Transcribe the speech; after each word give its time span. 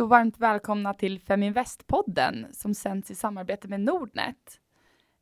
Hej 0.00 0.04
och 0.04 0.10
varmt 0.10 0.38
välkomna 0.38 0.94
till 0.94 1.20
Feminvest-podden 1.20 2.46
som 2.52 2.74
sänds 2.74 3.10
i 3.10 3.14
samarbete 3.14 3.68
med 3.68 3.80
Nordnet. 3.80 4.60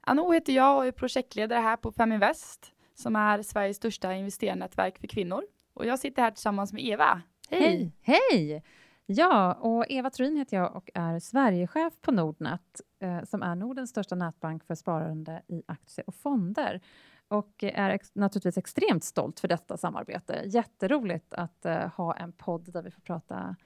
Anno 0.00 0.32
heter 0.32 0.52
jag 0.52 0.76
och 0.76 0.86
är 0.86 0.92
projektledare 0.92 1.58
här 1.58 1.76
på 1.76 1.92
Feminvest 1.92 2.72
som 2.94 3.16
är 3.16 3.42
Sveriges 3.42 3.76
största 3.76 4.14
investerarnätverk 4.14 4.98
för 4.98 5.06
kvinnor. 5.06 5.42
Och 5.74 5.86
jag 5.86 5.98
sitter 5.98 6.22
här 6.22 6.30
tillsammans 6.30 6.72
med 6.72 6.84
Eva. 6.84 7.22
Hej! 7.50 7.92
Hej! 8.02 8.62
Ja, 9.06 9.52
och 9.54 9.84
Eva 9.88 10.10
Thrin 10.10 10.36
heter 10.36 10.56
jag 10.56 10.76
och 10.76 10.90
är 10.94 11.18
Sverigechef 11.18 11.92
på 12.00 12.12
Nordnet 12.12 12.80
eh, 13.00 13.24
som 13.24 13.42
är 13.42 13.54
Nordens 13.54 13.90
största 13.90 14.14
nätbank 14.14 14.64
för 14.64 14.74
sparande 14.74 15.42
i 15.48 15.62
aktier 15.66 16.08
och 16.08 16.14
fonder 16.14 16.80
och 17.28 17.54
är 17.62 17.90
ex 17.90 18.14
naturligtvis 18.14 18.58
extremt 18.58 19.04
stolt 19.04 19.40
för 19.40 19.48
detta 19.48 19.76
samarbete. 19.76 20.42
Jätteroligt 20.44 21.34
att 21.34 21.64
eh, 21.64 21.88
ha 21.88 22.16
en 22.16 22.32
podd 22.32 22.72
där 22.72 22.82
vi 22.82 22.90
får 22.90 23.00
prata 23.00 23.56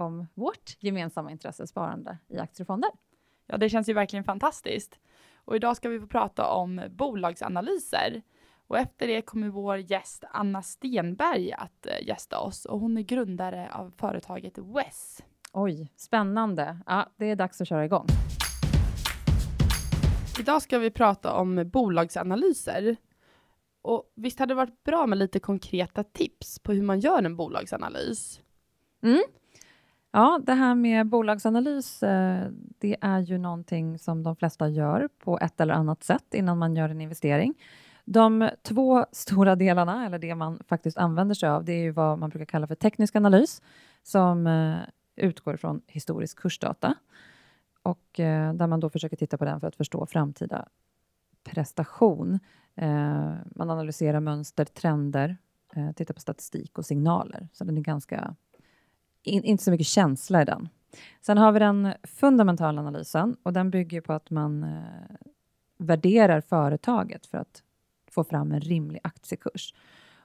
om 0.00 0.26
vårt 0.34 0.76
gemensamma 0.78 1.30
intresse, 1.30 1.66
sparande 1.66 2.18
i 2.28 2.38
aktier 2.38 2.64
och 2.64 2.66
fonder. 2.66 2.90
Ja, 3.46 3.56
det 3.56 3.68
känns 3.68 3.88
ju 3.88 3.92
verkligen 3.92 4.24
fantastiskt. 4.24 4.98
Och 5.44 5.56
idag 5.56 5.76
ska 5.76 5.88
vi 5.88 6.00
få 6.00 6.06
prata 6.06 6.50
om 6.50 6.82
bolagsanalyser. 6.90 8.22
Och 8.66 8.78
efter 8.78 9.06
det 9.06 9.22
kommer 9.22 9.48
vår 9.48 9.76
gäst 9.76 10.24
Anna 10.30 10.62
Stenberg 10.62 11.52
att 11.52 11.86
uh, 11.86 12.06
gästa 12.06 12.38
oss 12.38 12.64
och 12.64 12.80
hon 12.80 12.98
är 12.98 13.02
grundare 13.02 13.70
av 13.72 13.90
företaget 13.96 14.58
WES. 14.58 15.22
Oj, 15.52 15.92
spännande. 15.96 16.78
Ja, 16.86 17.06
det 17.16 17.26
är 17.30 17.36
dags 17.36 17.60
att 17.60 17.68
köra 17.68 17.84
igång. 17.84 18.06
Idag 20.40 20.62
ska 20.62 20.78
vi 20.78 20.90
prata 20.90 21.32
om 21.32 21.70
bolagsanalyser. 21.72 22.96
Och 23.82 24.12
visst 24.14 24.38
hade 24.38 24.50
det 24.50 24.56
varit 24.56 24.84
bra 24.84 25.06
med 25.06 25.18
lite 25.18 25.40
konkreta 25.40 26.04
tips 26.04 26.58
på 26.58 26.72
hur 26.72 26.82
man 26.82 27.00
gör 27.00 27.22
en 27.22 27.36
bolagsanalys? 27.36 28.40
Mm. 29.02 29.22
Ja, 30.18 30.40
det 30.42 30.52
här 30.52 30.74
med 30.74 31.06
bolagsanalys, 31.06 32.02
eh, 32.02 32.48
det 32.78 32.96
är 33.00 33.20
ju 33.20 33.38
någonting 33.38 33.98
som 33.98 34.22
de 34.22 34.36
flesta 34.36 34.68
gör 34.68 35.08
på 35.18 35.38
ett 35.38 35.60
eller 35.60 35.74
annat 35.74 36.02
sätt 36.02 36.34
innan 36.34 36.58
man 36.58 36.76
gör 36.76 36.88
en 36.88 37.00
investering. 37.00 37.54
De 38.04 38.50
två 38.62 39.06
stora 39.12 39.56
delarna, 39.56 40.06
eller 40.06 40.18
det 40.18 40.34
man 40.34 40.60
faktiskt 40.68 40.98
använder 40.98 41.34
sig 41.34 41.48
av, 41.48 41.64
det 41.64 41.72
är 41.72 41.82
ju 41.82 41.90
vad 41.90 42.18
man 42.18 42.30
brukar 42.30 42.44
kalla 42.44 42.66
för 42.66 42.74
teknisk 42.74 43.16
analys, 43.16 43.62
som 44.02 44.46
eh, 44.46 44.76
utgår 45.16 45.56
från 45.56 45.82
historisk 45.86 46.38
kursdata 46.38 46.94
och 47.82 48.20
eh, 48.20 48.54
där 48.54 48.66
man 48.66 48.80
då 48.80 48.90
försöker 48.90 49.16
titta 49.16 49.38
på 49.38 49.44
den 49.44 49.60
för 49.60 49.66
att 49.66 49.76
förstå 49.76 50.06
framtida 50.06 50.68
prestation. 51.44 52.38
Man 53.44 53.70
analyserar 53.70 54.20
mönster, 54.20 54.64
trender, 54.64 55.36
tittar 55.96 56.14
på 56.14 56.20
statistik 56.20 56.78
och 56.78 56.86
signaler. 56.86 57.48
Så 57.52 57.64
den 57.64 57.76
är 57.76 57.80
ganska... 57.80 58.34
In, 59.22 59.44
inte 59.44 59.64
så 59.64 59.70
mycket 59.70 59.86
känsla 59.86 60.42
i 60.42 60.44
den. 60.44 60.68
Sen 61.20 61.38
har 61.38 61.52
vi 61.52 61.58
den 61.58 61.92
fundamentala 62.02 62.80
analysen 62.80 63.36
och 63.42 63.52
den 63.52 63.70
bygger 63.70 64.00
på 64.00 64.12
att 64.12 64.30
man 64.30 64.64
eh, 64.64 65.16
värderar 65.78 66.40
företaget 66.40 67.26
för 67.26 67.38
att 67.38 67.62
få 68.10 68.24
fram 68.24 68.52
en 68.52 68.60
rimlig 68.60 69.00
aktiekurs 69.04 69.74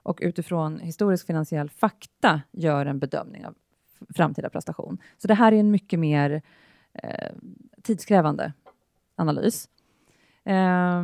och 0.04 0.20
utifrån 0.22 0.80
historisk 0.80 1.28
finansiell 1.28 1.70
fakta 1.70 2.42
gör 2.52 2.86
en 2.86 3.00
bedömning 3.00 3.46
av 3.46 3.56
framtida 4.16 4.50
prestation. 4.50 4.98
Så 5.18 5.28
det 5.28 5.34
här 5.34 5.52
är 5.52 5.58
en 5.58 5.72
mycket 5.72 6.00
mer 6.00 6.42
eh, 6.94 7.32
tidskrävande 7.82 8.54
analys. 9.16 9.70
Eh, 10.44 11.04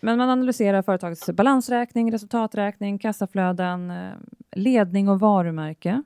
men 0.00 0.18
man 0.18 0.30
analyserar 0.30 0.82
företagets 0.82 1.30
balansräkning, 1.30 2.12
resultaträkning, 2.12 2.98
kassaflöden, 2.98 3.90
eh, 3.90 4.12
ledning 4.52 5.08
och 5.08 5.20
varumärke, 5.20 6.02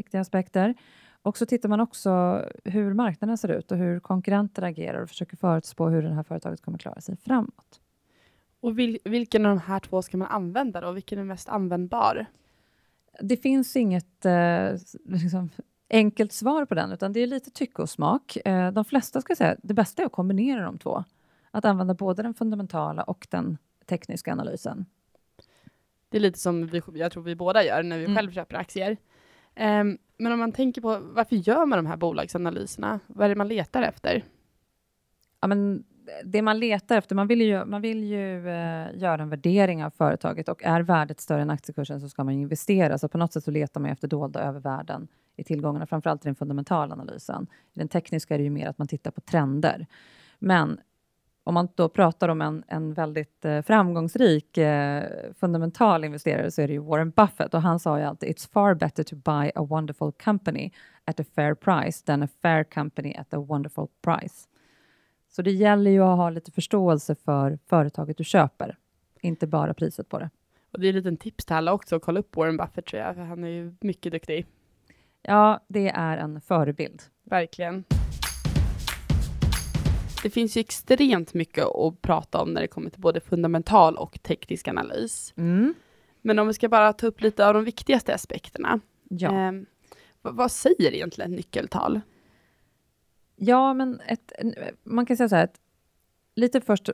viktiga 0.00 0.20
aspekter. 0.20 0.74
Och 1.22 1.38
så 1.38 1.46
tittar 1.46 1.68
man 1.68 1.80
också 1.80 2.42
hur 2.64 2.94
marknaden 2.94 3.38
ser 3.38 3.48
ut 3.48 3.72
och 3.72 3.78
hur 3.78 4.00
konkurrenter 4.00 4.62
agerar 4.62 5.02
och 5.02 5.08
försöker 5.08 5.36
förutspå 5.36 5.88
hur 5.88 6.02
det 6.02 6.14
här 6.14 6.22
företaget 6.22 6.62
kommer 6.62 6.78
klara 6.78 7.00
sig 7.00 7.16
framåt. 7.16 7.80
Och 8.60 8.78
vil 8.78 8.98
vilken 9.04 9.46
av 9.46 9.56
de 9.56 9.62
här 9.62 9.80
två 9.80 10.02
ska 10.02 10.16
man 10.16 10.28
använda 10.28 10.80
då? 10.80 10.92
Vilken 10.92 11.18
är 11.18 11.24
mest 11.24 11.48
användbar? 11.48 12.26
Det 13.20 13.36
finns 13.36 13.76
inget 13.76 14.24
eh, 14.24 14.72
liksom, 15.04 15.50
enkelt 15.90 16.32
svar 16.32 16.64
på 16.64 16.74
den, 16.74 16.92
utan 16.92 17.12
det 17.12 17.20
är 17.20 17.26
lite 17.26 17.50
tycke 17.50 17.82
och 17.82 17.90
smak. 17.90 18.36
Eh, 18.44 18.72
de 18.72 18.84
flesta 18.84 19.20
ska 19.20 19.36
säga 19.36 19.56
det 19.62 19.74
bästa 19.74 20.02
är 20.02 20.06
att 20.06 20.12
kombinera 20.12 20.64
de 20.64 20.78
två. 20.78 21.04
Att 21.50 21.64
använda 21.64 21.94
både 21.94 22.22
den 22.22 22.34
fundamentala 22.34 23.02
och 23.02 23.26
den 23.30 23.58
tekniska 23.86 24.32
analysen. 24.32 24.86
Det 26.08 26.16
är 26.16 26.20
lite 26.20 26.38
som 26.38 26.66
vi, 26.66 26.82
jag 26.94 27.12
tror 27.12 27.22
vi 27.22 27.36
båda 27.36 27.64
gör 27.64 27.82
när 27.82 27.98
vi 27.98 28.04
mm. 28.04 28.16
själv 28.16 28.32
köper 28.32 28.56
aktier. 28.56 28.96
Um, 29.56 29.98
men 30.18 30.32
om 30.32 30.38
man 30.38 30.52
tänker 30.52 30.80
på 30.80 30.98
varför 31.00 31.36
gör 31.36 31.66
man 31.66 31.78
de 31.78 31.86
här 31.86 31.96
bolagsanalyserna? 31.96 33.00
Vad 33.06 33.24
är 33.24 33.28
det 33.28 33.34
man 33.34 33.48
letar 33.48 33.82
efter? 33.82 34.24
Ja, 35.40 35.48
men 35.48 35.84
eh, 36.06 36.26
det 36.28 36.42
man 36.42 36.58
letar 36.58 36.96
efter, 36.96 37.14
man 37.14 37.26
vill 37.26 37.42
ju, 37.42 37.64
man 37.64 37.82
vill 37.82 38.04
ju 38.04 38.38
uh, 38.38 38.98
göra 38.98 39.22
en 39.22 39.30
värdering 39.30 39.84
av 39.84 39.90
företaget 39.90 40.48
och 40.48 40.64
är 40.64 40.80
värdet 40.80 41.20
större 41.20 41.42
än 41.42 41.50
aktiekursen 41.50 42.00
så 42.00 42.08
ska 42.08 42.24
man 42.24 42.34
investera. 42.34 42.98
Så 42.98 43.08
på 43.08 43.18
något 43.18 43.32
sätt 43.32 43.44
så 43.44 43.50
letar 43.50 43.80
man 43.80 43.90
efter 43.90 44.08
dolda 44.08 44.40
övervärden 44.40 45.08
i 45.36 45.44
tillgångarna, 45.44 45.86
framförallt 45.86 46.24
i 46.24 46.28
den 46.28 46.34
fundamentala 46.34 46.94
analysen. 46.94 47.46
I 47.72 47.78
den 47.78 47.88
tekniska 47.88 48.34
är 48.34 48.38
det 48.38 48.44
ju 48.44 48.50
mer 48.50 48.66
att 48.66 48.78
man 48.78 48.88
tittar 48.88 49.10
på 49.10 49.20
trender. 49.20 49.86
Men 50.38 50.80
om 51.44 51.54
man 51.54 51.68
då 51.74 51.88
pratar 51.88 52.28
om 52.28 52.40
en, 52.40 52.64
en 52.68 52.94
väldigt 52.94 53.44
eh, 53.44 53.62
framgångsrik 53.62 54.58
eh, 54.58 55.04
fundamental 55.40 56.04
investerare 56.04 56.50
så 56.50 56.62
är 56.62 56.66
det 56.66 56.72
ju 56.72 56.78
Warren 56.78 57.10
Buffett 57.10 57.54
och 57.54 57.62
han 57.62 57.80
sa 57.80 57.98
ju 57.98 58.04
alltid 58.04 58.28
It's 58.28 58.52
far 58.52 58.74
better 58.74 59.02
to 59.02 59.16
buy 59.16 59.50
a 59.54 59.62
wonderful 59.62 60.12
company 60.12 60.70
at 61.04 61.20
a 61.20 61.24
fair 61.34 61.54
price 61.54 62.04
than 62.04 62.22
a 62.22 62.28
fair 62.42 62.64
company 62.64 63.14
at 63.14 63.34
a 63.34 63.38
wonderful 63.38 63.86
price. 64.02 64.48
Så 65.30 65.42
det 65.42 65.50
gäller 65.50 65.90
ju 65.90 66.00
att 66.00 66.16
ha 66.16 66.30
lite 66.30 66.52
förståelse 66.52 67.14
för 67.14 67.58
företaget 67.66 68.16
du 68.16 68.24
köper, 68.24 68.76
inte 69.20 69.46
bara 69.46 69.74
priset 69.74 70.08
på 70.08 70.18
det. 70.18 70.30
Och 70.72 70.80
det 70.80 70.86
är 70.86 70.88
ett 70.88 71.04
litet 71.04 71.20
tips 71.20 71.44
till 71.44 71.56
alla 71.56 71.72
också 71.72 71.96
att 71.96 72.02
kolla 72.02 72.20
upp 72.20 72.36
Warren 72.36 72.56
Buffett 72.56 72.86
tror 72.86 73.02
jag, 73.02 73.14
för 73.14 73.22
han 73.22 73.44
är 73.44 73.48
ju 73.48 73.74
mycket 73.80 74.12
duktig. 74.12 74.46
Ja, 75.22 75.60
det 75.68 75.88
är 75.88 76.16
en 76.16 76.40
förebild. 76.40 77.02
Verkligen. 77.24 77.84
Det 80.22 80.30
finns 80.30 80.56
ju 80.56 80.60
extremt 80.60 81.34
mycket 81.34 81.64
att 81.64 82.02
prata 82.02 82.42
om 82.42 82.52
när 82.52 82.60
det 82.60 82.68
kommer 82.68 82.90
till 82.90 83.00
både 83.00 83.20
fundamental 83.20 83.96
och 83.96 84.22
teknisk 84.22 84.68
analys. 84.68 85.34
Mm. 85.36 85.74
Men 86.22 86.38
om 86.38 86.46
vi 86.46 86.54
ska 86.54 86.68
bara 86.68 86.92
ta 86.92 87.06
upp 87.06 87.20
lite 87.20 87.46
av 87.46 87.54
de 87.54 87.64
viktigaste 87.64 88.14
aspekterna. 88.14 88.80
Ja. 89.08 89.48
Eh, 89.48 89.52
vad, 90.22 90.50
säger 90.50 90.94
egentligen 90.94 91.32
ett 91.32 91.36
nyckeltal? 91.36 92.00
Ja, 93.36 93.74
men 93.74 94.00
ett, 94.06 94.32
man 94.84 95.06
kan 95.06 95.16
säga 95.16 95.28
så 95.28 95.36
här 95.36 95.44
att 95.44 95.60
lite 96.34 96.60
först, 96.60 96.90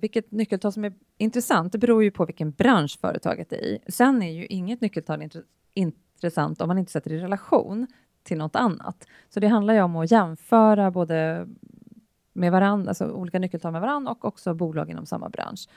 vilket 0.00 0.30
nyckeltal 0.30 0.72
som 0.72 0.84
är 0.84 0.92
intressant, 1.18 1.72
det 1.72 1.78
beror 1.78 2.04
ju 2.04 2.10
på 2.10 2.26
vilken 2.26 2.50
bransch 2.50 2.98
företaget 3.00 3.52
är 3.52 3.64
i. 3.64 3.78
Sen 3.88 4.22
är 4.22 4.32
ju 4.32 4.46
inget 4.46 4.80
nyckeltal 4.80 5.28
intressant 5.74 6.60
om 6.60 6.68
man 6.68 6.78
inte 6.78 6.92
sätter 6.92 7.10
det 7.10 7.16
i 7.16 7.20
relation 7.20 7.86
till 8.22 8.38
något 8.38 8.56
annat. 8.56 9.08
Så 9.28 9.40
det 9.40 9.48
handlar 9.48 9.74
ju 9.74 9.82
om 9.82 9.96
att 9.96 10.10
jämföra 10.10 10.90
både 10.90 11.48
med 12.34 12.52
varandra, 12.52 12.88
alltså 12.88 13.06
olika 13.06 13.38
nyckeltal 13.38 13.72
med 13.72 13.80
varandra 13.80 14.12
och 14.12 14.24
också 14.24 14.54
bolag 14.54 14.90
inom 14.90 15.06
samma 15.06 15.28
bransch. 15.28 15.68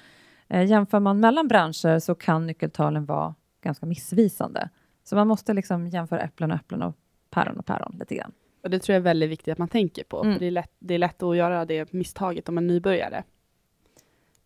Eh, 0.47 0.66
jämför 0.66 1.00
man 1.00 1.19
mellan 1.19 1.47
branscher 1.47 2.00
så 2.00 2.16
kan 2.16 2.47
nyckeltalen 2.47 3.06
vara 3.06 3.35
ganska 3.62 3.85
missvisande. 3.85 4.69
Så 5.03 5.16
man 5.16 5.28
måste 5.28 5.53
liksom 5.53 5.88
jämföra 5.88 6.22
äpplen 6.22 6.51
och 6.51 6.57
äpplen 6.57 6.81
och 6.81 6.96
päron 7.29 7.57
och 7.57 7.66
päron 7.66 7.96
lite 8.00 8.16
grann. 8.16 8.31
Och 8.63 8.69
det 8.69 8.79
tror 8.79 8.94
jag 8.94 9.00
är 9.00 9.03
väldigt 9.03 9.29
viktigt 9.29 9.51
att 9.51 9.57
man 9.57 9.67
tänker 9.67 10.03
på, 10.03 10.23
mm. 10.23 10.38
det 10.40 10.46
är, 10.46 10.51
lätt, 10.51 10.72
det 10.79 10.94
är 10.94 10.97
lätt 10.97 11.23
att 11.23 11.37
göra 11.37 11.66
det 11.66 11.93
misstaget 11.93 12.49
om 12.49 12.55
man 12.55 12.67
nybörjare. 12.67 13.23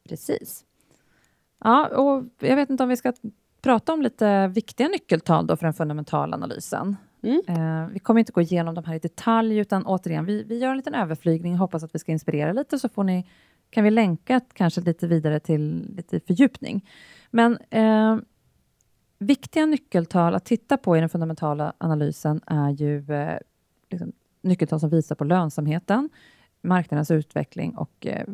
Precis. 0.10 0.66
Ja, 1.64 1.88
och 1.88 2.24
jag 2.40 2.56
vet 2.56 2.70
inte 2.70 2.84
om 2.84 2.90
vi 2.90 2.98
ska 2.98 3.14
prata 3.62 3.94
om 3.94 4.02
lite 4.02 4.48
viktiga 4.48 4.88
nyckeltal 4.88 5.48
då 5.48 5.58
för 5.58 5.66
den 5.66 5.74
fundamentala 5.74 6.36
analysen. 6.36 6.96
Mm. 7.24 7.42
Eh, 7.48 7.94
vi 7.94 8.00
kommer 8.00 8.20
inte 8.20 8.32
gå 8.32 8.42
igenom 8.42 8.76
de 8.76 8.84
här 8.84 8.96
i 8.96 9.00
detalj, 9.00 9.58
utan 9.58 9.86
återigen, 9.86 10.26
vi, 10.26 10.44
vi 10.44 10.58
gör 10.58 10.72
en 10.72 10.78
liten 10.78 10.96
överflygning 10.96 11.54
och 11.54 11.60
hoppas 11.60 11.84
att 11.84 11.96
vi 11.96 12.00
ska 12.00 12.12
inspirera 12.12 12.54
lite, 12.54 12.80
så 12.80 12.90
får 12.90 13.04
ni, 13.04 13.28
kan 13.70 13.84
vi 13.84 13.92
länka 13.92 14.42
kanske 14.54 14.82
lite 14.82 15.08
vidare 15.08 15.40
till 15.40 15.94
lite 15.96 16.20
fördjupning. 16.20 16.90
Men 17.32 17.58
eh, 17.70 18.18
viktiga 19.20 19.66
nyckeltal 19.66 20.36
att 20.36 20.46
titta 20.46 20.78
på 20.78 20.98
i 20.98 21.00
den 21.00 21.10
fundamentala 21.10 21.74
analysen 21.78 22.42
är 22.46 22.70
ju 22.70 23.14
eh, 23.14 23.38
liksom, 23.90 24.12
nyckeltal 24.42 24.80
som 24.80 24.90
visar 24.90 25.16
på 25.16 25.24
lönsamheten, 25.24 26.10
marknadens 26.62 27.12
utveckling 27.12 27.78
och 27.78 28.08
eh, 28.08 28.26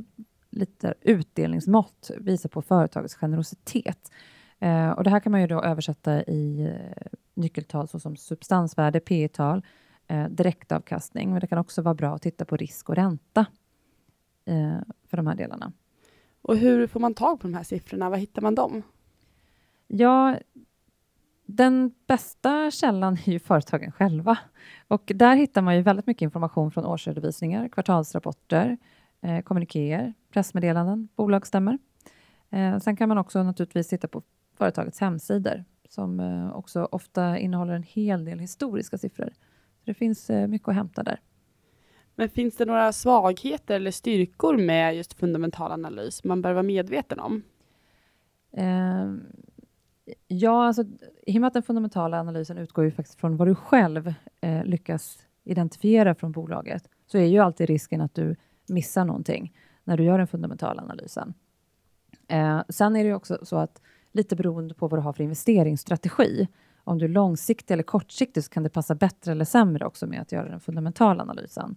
lite 0.50 0.94
utdelningsmått, 1.02 2.12
visar 2.18 2.50
på 2.50 2.62
företagets 2.62 3.16
generositet. 3.16 4.12
Eh, 4.60 4.90
och 4.90 5.04
det 5.04 5.10
här 5.10 5.20
kan 5.20 5.32
man 5.32 5.42
ju 5.42 5.48
då 5.48 5.62
översätta 5.62 6.24
i 6.24 6.66
eh, 6.66 7.08
nyckeltal 7.34 7.88
såsom 7.88 8.16
substansvärde, 8.16 9.00
P 9.00 9.28
tal 9.28 9.62
eh, 10.08 10.26
direktavkastning. 10.28 11.32
Men 11.32 11.40
det 11.40 11.48
kan 11.48 11.58
också 11.58 11.82
vara 11.82 11.96
bra 11.96 12.16
att 12.16 12.22
titta 12.22 12.46
på 12.46 12.58
risk 12.58 12.90
och 12.90 12.96
ränta 12.96 13.46
eh, 14.46 14.78
för 15.08 15.18
de 15.18 15.28
här 15.28 15.36
delarna. 15.36 15.72
Och 16.42 16.58
hur 16.58 16.88
får 16.88 17.00
man 17.00 17.14
tag 17.14 17.40
på 17.40 17.48
de 17.48 17.54
här 17.54 17.64
siffrorna? 17.64 18.10
Var 18.10 18.18
hittar 18.18 18.42
man 18.42 18.56
dem? 18.56 18.84
Ja, 19.88 20.36
den 21.46 21.94
bästa 22.08 22.72
källan 22.72 23.14
är 23.14 23.30
ju 23.30 23.40
företagen 23.40 23.92
själva. 23.92 24.38
Och 24.88 25.12
där 25.16 25.36
hittar 25.36 25.62
man 25.62 25.76
ju 25.76 25.82
väldigt 25.82 26.08
mycket 26.08 26.22
information 26.22 26.72
från 26.72 26.86
årsredovisningar, 26.86 27.68
kvartalsrapporter, 27.68 28.78
eh, 29.22 29.42
kommunikéer, 29.42 30.14
pressmeddelanden, 30.32 31.08
bolagsstämmer. 31.16 31.78
Eh, 32.50 32.80
sen 32.80 32.96
kan 32.96 33.10
man 33.10 33.18
också 33.18 33.44
naturligtvis 33.44 33.88
titta 33.88 34.08
på 34.08 34.22
företagets 34.58 35.00
hemsidor 35.00 35.64
som 35.90 36.20
eh, 36.20 36.56
också 36.56 36.88
ofta 36.92 37.38
innehåller 37.38 37.74
en 37.74 37.84
hel 37.84 38.26
del 38.26 38.40
historiska 38.40 38.98
siffror. 38.98 39.30
Så 39.80 39.84
det 39.84 39.94
finns 39.94 40.30
eh, 40.30 40.48
mycket 40.48 40.68
att 40.68 40.76
hämta 40.76 41.04
där. 41.04 41.20
Men 42.16 42.30
finns 42.30 42.56
det 42.56 42.66
några 42.66 42.94
svagheter 42.94 43.76
eller 43.76 43.92
styrkor 43.92 44.58
med 44.58 44.96
just 44.96 45.14
fundamental 45.14 45.72
analys 45.72 46.24
man 46.24 46.42
bör 46.42 46.54
vara 46.54 46.64
medveten 46.64 47.20
om? 47.20 47.44
Eh, 48.52 49.14
ja, 50.28 50.68
alltså, 50.68 50.84
i 51.26 51.38
och 51.38 51.42
med 51.42 51.48
att 51.48 51.54
den 51.54 51.64
fundamentala 51.64 52.20
analysen 52.20 52.58
utgår 52.58 52.86
ju 52.86 52.92
faktiskt 52.92 53.20
från 53.20 53.38
vad 53.38 53.48
du 53.48 53.56
själv 53.56 54.14
eh, 54.42 54.64
lyckas 54.64 55.28
identifiera 55.44 56.16
från 56.16 56.32
bolaget, 56.32 56.90
så 57.06 57.18
är 57.18 57.26
ju 57.26 57.40
alltid 57.40 57.70
risken 57.70 58.02
att 58.02 58.16
du 58.16 58.36
missar 58.68 59.06
någonting 59.06 59.54
när 59.84 59.98
du 59.98 60.04
gör 60.04 60.18
den 60.18 60.28
fundamentala 60.28 60.82
analysen. 60.82 61.34
Eh, 62.28 62.62
sen 62.70 62.96
är 62.96 63.04
det 63.04 63.08
ju 63.08 63.16
också 63.16 63.46
så 63.46 63.58
att 63.58 63.82
lite 64.18 64.36
beroende 64.36 64.74
på 64.74 64.88
vad 64.88 65.00
du 65.00 65.04
har 65.04 65.14
för 65.14 65.24
investeringsstrategi, 65.24 66.48
om 66.84 66.98
du 66.98 67.06
är 67.06 67.10
långsiktig 67.10 67.74
eller 67.74 67.84
kortsiktig 67.84 68.44
så 68.44 68.50
kan 68.50 68.64
det 68.64 68.70
passa 68.70 68.96
bättre 68.96 69.32
eller 69.32 69.46
sämre 69.46 69.86
också 69.86 70.08
med 70.08 70.22
att 70.22 70.32
göra 70.32 70.50
den 70.50 70.60
fundamentala 70.60 71.24
analysen. 71.24 71.76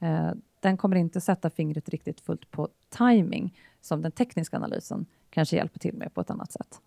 Eh, 0.00 0.30
den 0.60 0.76
kommer 0.76 0.96
inte 0.96 1.20
sätta 1.20 1.50
fingret 1.50 1.88
riktigt 1.88 2.20
fullt 2.20 2.50
på 2.50 2.68
timing 2.90 3.58
som 3.80 4.02
den 4.02 4.12
tekniska 4.12 4.56
analysen 4.56 5.06
kanske 5.30 5.56
hjälper 5.56 5.78
till 5.78 5.94
med 5.94 6.14
på 6.14 6.20
ett 6.20 6.30
annat 6.30 6.52
sätt. 6.52 6.80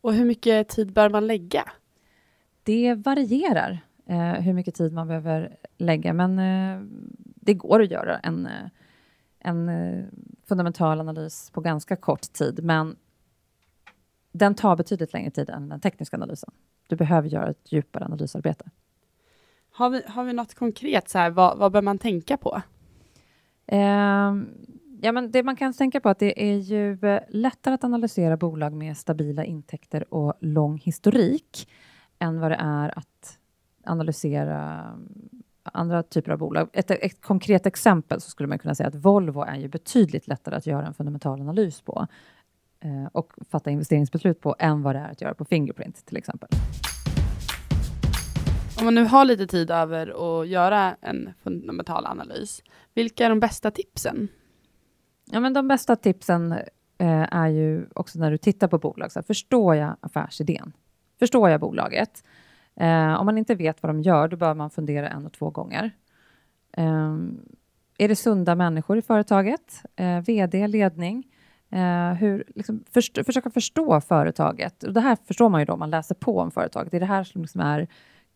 Och 0.00 0.14
hur 0.14 0.24
mycket 0.24 0.68
tid 0.68 0.92
bör 0.92 1.10
man 1.10 1.26
lägga? 1.26 1.64
Det 2.62 2.94
varierar 2.94 3.78
eh, 4.06 4.32
hur 4.32 4.52
mycket 4.52 4.74
tid 4.74 4.92
man 4.92 5.08
behöver 5.08 5.56
lägga, 5.78 6.12
men 6.12 6.38
eh, 6.38 6.82
det 7.34 7.54
går 7.54 7.82
att 7.82 7.90
göra 7.90 8.18
en, 8.18 8.46
eh, 8.46 8.68
en 9.38 9.68
eh, 9.68 10.04
fundamental 10.44 11.00
analys 11.00 11.50
på 11.50 11.60
ganska 11.60 11.96
kort 11.96 12.32
tid, 12.32 12.64
men 12.64 12.96
den 14.32 14.54
tar 14.54 14.76
betydligt 14.76 15.12
längre 15.12 15.30
tid 15.30 15.50
än 15.50 15.68
den 15.68 15.80
tekniska 15.80 16.16
analysen. 16.16 16.50
Du 16.86 16.96
behöver 16.96 17.28
göra 17.28 17.50
ett 17.50 17.72
djupare 17.72 18.04
analysarbete. 18.04 18.70
Har 19.72 19.90
vi, 19.90 20.02
har 20.06 20.24
vi 20.24 20.32
något 20.32 20.54
konkret, 20.54 21.08
så 21.08 21.18
här, 21.18 21.30
vad, 21.30 21.58
vad 21.58 21.72
bör 21.72 21.82
man 21.82 21.98
tänka 21.98 22.36
på? 22.36 22.62
Eh, 23.66 24.34
ja, 25.00 25.12
men 25.12 25.30
det 25.30 25.42
man 25.42 25.56
kan 25.56 25.72
tänka 25.72 26.00
på 26.00 26.08
att 26.08 26.18
det 26.18 26.50
är 26.50 26.56
ju 26.56 26.92
eh, 26.92 27.22
lättare 27.28 27.74
att 27.74 27.84
analysera 27.84 28.36
bolag 28.36 28.72
med 28.72 28.96
stabila 28.96 29.44
intäkter 29.44 30.14
och 30.14 30.34
lång 30.40 30.78
historik 30.78 31.68
än 32.18 32.40
vad 32.40 32.50
det 32.50 32.58
är 32.60 32.98
att 32.98 33.38
analysera 33.84 34.84
andra 35.62 36.02
typer 36.02 36.32
av 36.32 36.38
bolag. 36.38 36.68
Ett, 36.72 36.90
ett, 36.90 37.20
konkret 37.20 37.66
exempel 37.66 38.20
så 38.20 38.30
skulle 38.30 38.46
man 38.46 38.58
kunna 38.58 38.74
säga 38.74 38.88
att 38.88 38.94
Volvo 38.94 39.42
är 39.42 39.56
ju 39.56 39.68
betydligt 39.68 40.28
lättare 40.28 40.56
att 40.56 40.66
göra 40.66 40.86
en 40.86 40.94
fundamental 40.94 41.40
analys 41.40 41.80
på 41.80 42.06
eh, 42.80 43.06
och 43.12 43.32
fatta 43.50 43.70
investeringsbeslut 43.70 44.40
på 44.40 44.56
än 44.58 44.82
vad 44.82 44.94
det 44.94 44.98
är 44.98 45.10
att 45.10 45.20
göra 45.20 45.34
på 45.34 45.44
Fingerprint 45.44 46.06
till 46.06 46.16
exempel. 46.16 46.48
Om 48.78 48.84
man 48.84 48.94
nu 48.94 49.04
har 49.04 49.24
lite 49.24 49.46
tid 49.46 49.70
över 49.70 50.40
att 50.40 50.48
göra 50.48 50.96
en 51.00 51.30
fundamental 51.42 52.06
analys, 52.06 52.62
vilka 52.94 53.26
är 53.26 53.30
de 53.30 53.40
bästa 53.40 53.70
tipsen? 53.70 54.28
Ja, 55.30 55.40
men 55.40 55.52
de 55.52 55.68
bästa 55.68 55.96
tipsen 55.96 56.52
eh, 56.98 57.34
är 57.34 57.48
ju 57.48 57.86
också 57.94 58.18
när 58.18 58.30
du 58.30 58.38
tittar 58.38 58.68
på 58.68 58.78
bolag. 58.78 59.12
Så 59.12 59.18
här, 59.18 59.24
förstår 59.24 59.74
jag 59.74 59.96
affärsidén? 60.00 60.72
Förstår 61.18 61.50
jag 61.50 61.60
bolaget? 61.60 62.24
Eh, 62.76 63.20
om 63.20 63.26
man 63.26 63.38
inte 63.38 63.54
vet 63.54 63.82
vad 63.82 63.90
de 63.90 64.00
gör, 64.02 64.28
då 64.28 64.36
bör 64.36 64.54
man 64.54 64.70
fundera 64.70 65.08
en 65.08 65.26
och 65.26 65.32
två 65.32 65.50
gånger. 65.50 65.90
Eh, 66.72 67.16
är 67.98 68.08
det 68.08 68.16
sunda 68.16 68.54
människor 68.54 68.98
i 68.98 69.02
företaget? 69.02 69.82
Eh, 69.96 70.20
VD, 70.20 70.66
ledning? 70.66 71.29
Eh, 71.70 72.12
hur, 72.12 72.44
liksom, 72.54 72.84
först, 72.90 73.26
försöka 73.26 73.50
förstå 73.50 74.00
företaget. 74.00 74.82
Och 74.82 74.92
det 74.92 75.00
här 75.00 75.16
förstår 75.24 75.48
man 75.48 75.60
ju 75.60 75.64
då 75.64 75.72
om 75.72 75.78
man 75.78 75.90
läser 75.90 76.14
på 76.14 76.38
om 76.38 76.50
företaget. 76.50 76.90
Det 76.90 76.96
är 76.98 77.00
det 77.00 77.06
här 77.06 77.24
som 77.24 77.42
liksom 77.42 77.60
är 77.60 77.88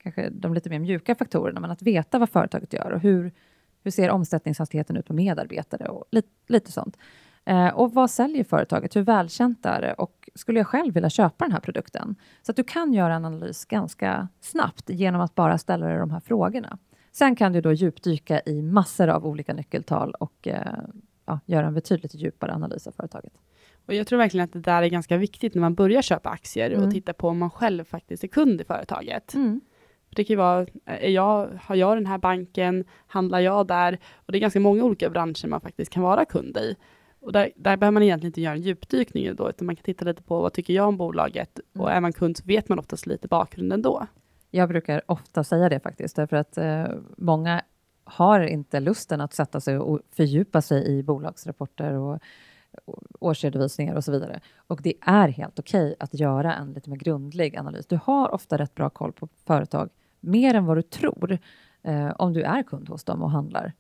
kanske 0.02 0.28
de 0.31 0.54
lite 0.54 0.70
mer 0.70 0.78
mjuka 0.78 1.14
faktorerna, 1.14 1.60
men 1.60 1.70
att 1.70 1.82
veta 1.82 2.19
vad 2.19 2.31
företaget 2.31 2.72
gör 2.72 2.90
och 2.90 3.00
hur, 3.00 3.32
hur 3.84 3.90
ser 3.90 4.10
omsättningshastigheten 4.10 4.96
ut 4.96 5.06
på 5.06 5.12
medarbetare 5.14 5.88
och 5.88 6.04
lite, 6.10 6.28
lite 6.48 6.72
sånt. 6.72 6.96
Eh, 7.44 7.69
och 7.69 7.94
vad 7.94 8.10
säljer 8.10 8.44
företaget? 8.44 8.96
Hur 8.96 9.02
välkänt 9.02 9.66
är 9.66 9.81
det? 9.81 9.92
Och 9.92 10.31
skulle 10.34 10.60
jag 10.60 10.66
själv 10.66 10.94
vilja 10.94 11.10
köpa 11.10 11.44
den 11.44 11.52
här 11.52 11.60
produkten? 11.60 12.16
Så 12.42 12.52
att 12.52 12.56
du 12.56 12.64
kan 12.64 12.92
göra 12.92 13.14
en 13.14 13.25
analys 13.25 13.64
ganska 13.64 14.28
snabbt 14.40 14.90
genom 14.90 15.20
att 15.20 15.34
bara 15.34 15.58
ställa 15.58 15.86
dig 15.86 15.98
de 15.98 16.10
här 16.10 16.20
frågorna. 16.20 16.78
Sen 17.12 17.36
kan 17.36 17.52
du 17.52 17.60
då 17.60 17.72
djupdyka 17.72 18.40
i 18.46 18.62
massor 18.62 19.08
av 19.08 19.26
olika 19.26 19.54
nyckeltal 19.54 20.14
och 20.14 20.48
eh, 20.48 20.78
ja, 21.26 21.41
göra 21.47 21.67
en 21.67 21.75
betydligt 21.75 22.15
djupare 22.15 22.53
analys 22.53 22.87
av 22.87 22.93
företaget. 22.93 23.32
Och 23.87 23.94
jag 23.94 24.06
tror 24.06 24.19
verkligen 24.19 24.44
att 24.44 24.53
det 24.53 24.61
där 24.61 24.82
är 24.82 24.88
ganska 24.88 25.17
viktigt 25.17 25.55
när 25.55 25.61
man 25.61 25.75
börjar 25.75 26.03
köpa 26.03 26.29
aktier 26.29 26.71
mm. 26.71 26.85
och 26.85 26.91
titta 26.91 27.12
på 27.12 27.29
om 27.29 27.38
man 27.38 27.50
själv 27.50 27.85
faktiskt 27.85 28.25
är 28.25 28.29
kund 28.29 28.61
i 28.61 28.65
företaget. 28.65 29.35
Mm. 29.35 29.61
Det 30.17 30.25
kan 30.25 30.35
ju 30.35 30.37
vara, 30.37 30.67
är 30.85 31.11
jag, 31.11 31.49
har 31.62 31.76
jag 31.76 31.97
den 31.97 32.06
här 32.06 32.19
banken, 32.19 32.85
handlar 33.06 33.41
jag 33.41 33.67
där? 33.67 33.99
Och 34.15 34.32
det 34.32 34.38
är 34.38 34.41
ganska 34.41 34.61
många 34.61 34.85
olika 34.85 35.11
branscher 35.11 35.47
man 35.47 35.61
faktiskt 35.61 35.93
kan 35.93 36.03
vara 36.03 36.25
kund 36.25 36.56
i. 36.56 36.76
Och 37.21 37.32
där, 37.32 37.50
där 37.56 37.77
behöver 37.77 37.91
man 37.91 38.03
egentligen 38.03 38.29
inte 38.29 38.41
göra 38.41 38.55
en 38.55 38.62
djupdykning 38.62 39.37
då, 39.37 39.50
utan 39.50 39.67
man 39.67 39.77
kan 39.77 39.82
titta 39.82 40.05
lite 40.05 40.23
på 40.23 40.41
vad 40.41 40.53
tycker 40.53 40.75
jag 40.75 40.88
om 40.88 40.97
bolaget? 40.97 41.61
Mm. 41.75 41.85
Och 41.85 41.93
är 41.93 42.00
man 42.00 42.12
kund 42.12 42.37
så 42.37 42.44
vet 42.47 42.69
man 42.69 42.79
oftast 42.79 43.06
lite 43.06 43.29
bakgrunden 43.29 43.82
då. 43.82 44.06
Jag 44.50 44.69
brukar 44.69 45.03
ofta 45.06 45.44
säga 45.44 45.69
det 45.69 45.81
faktiskt, 45.81 46.17
därför 46.17 46.37
att 46.37 46.59
eh, 46.59 46.87
många 47.17 47.62
har 48.05 48.41
inte 48.41 48.81
lusten 48.81 49.21
att 49.21 49.35
sätta 49.35 49.61
sig 49.61 49.79
och 49.79 50.01
fördjupa 50.11 50.62
sig 50.62 50.87
i 50.87 51.03
bolagsrapporter 51.03 51.93
och 51.93 52.19
årsredovisningar 53.21 53.95
och 53.95 54.05
så 54.05 54.12
vidare. 54.12 54.41
Och 54.56 54.81
det 54.83 54.95
är 55.01 55.29
helt 55.29 55.59
okej 55.59 55.85
okay 55.85 55.97
att 55.99 56.15
göra 56.15 56.55
en 56.55 56.73
lite 56.73 56.91
mer 56.91 56.97
grundlig 56.97 57.56
analys. 57.56 57.87
Du 57.87 57.99
har 58.05 58.35
ofta 58.35 58.59
rätt 58.59 58.75
bra 58.75 58.91
koll 58.91 59.12
på 59.12 59.29
företag, 59.47 59.91
mer 60.21 60.55
än 60.55 60.67
vad 60.67 60.77
du 60.77 60.83
tror, 60.83 61.39
eh, 61.83 62.11
om 62.19 62.33
du 62.33 62.43
är 62.43 62.62
kund 62.62 62.89
hos 62.89 63.05
dem 63.05 63.23
och 63.23 63.31
handlar 63.31 63.73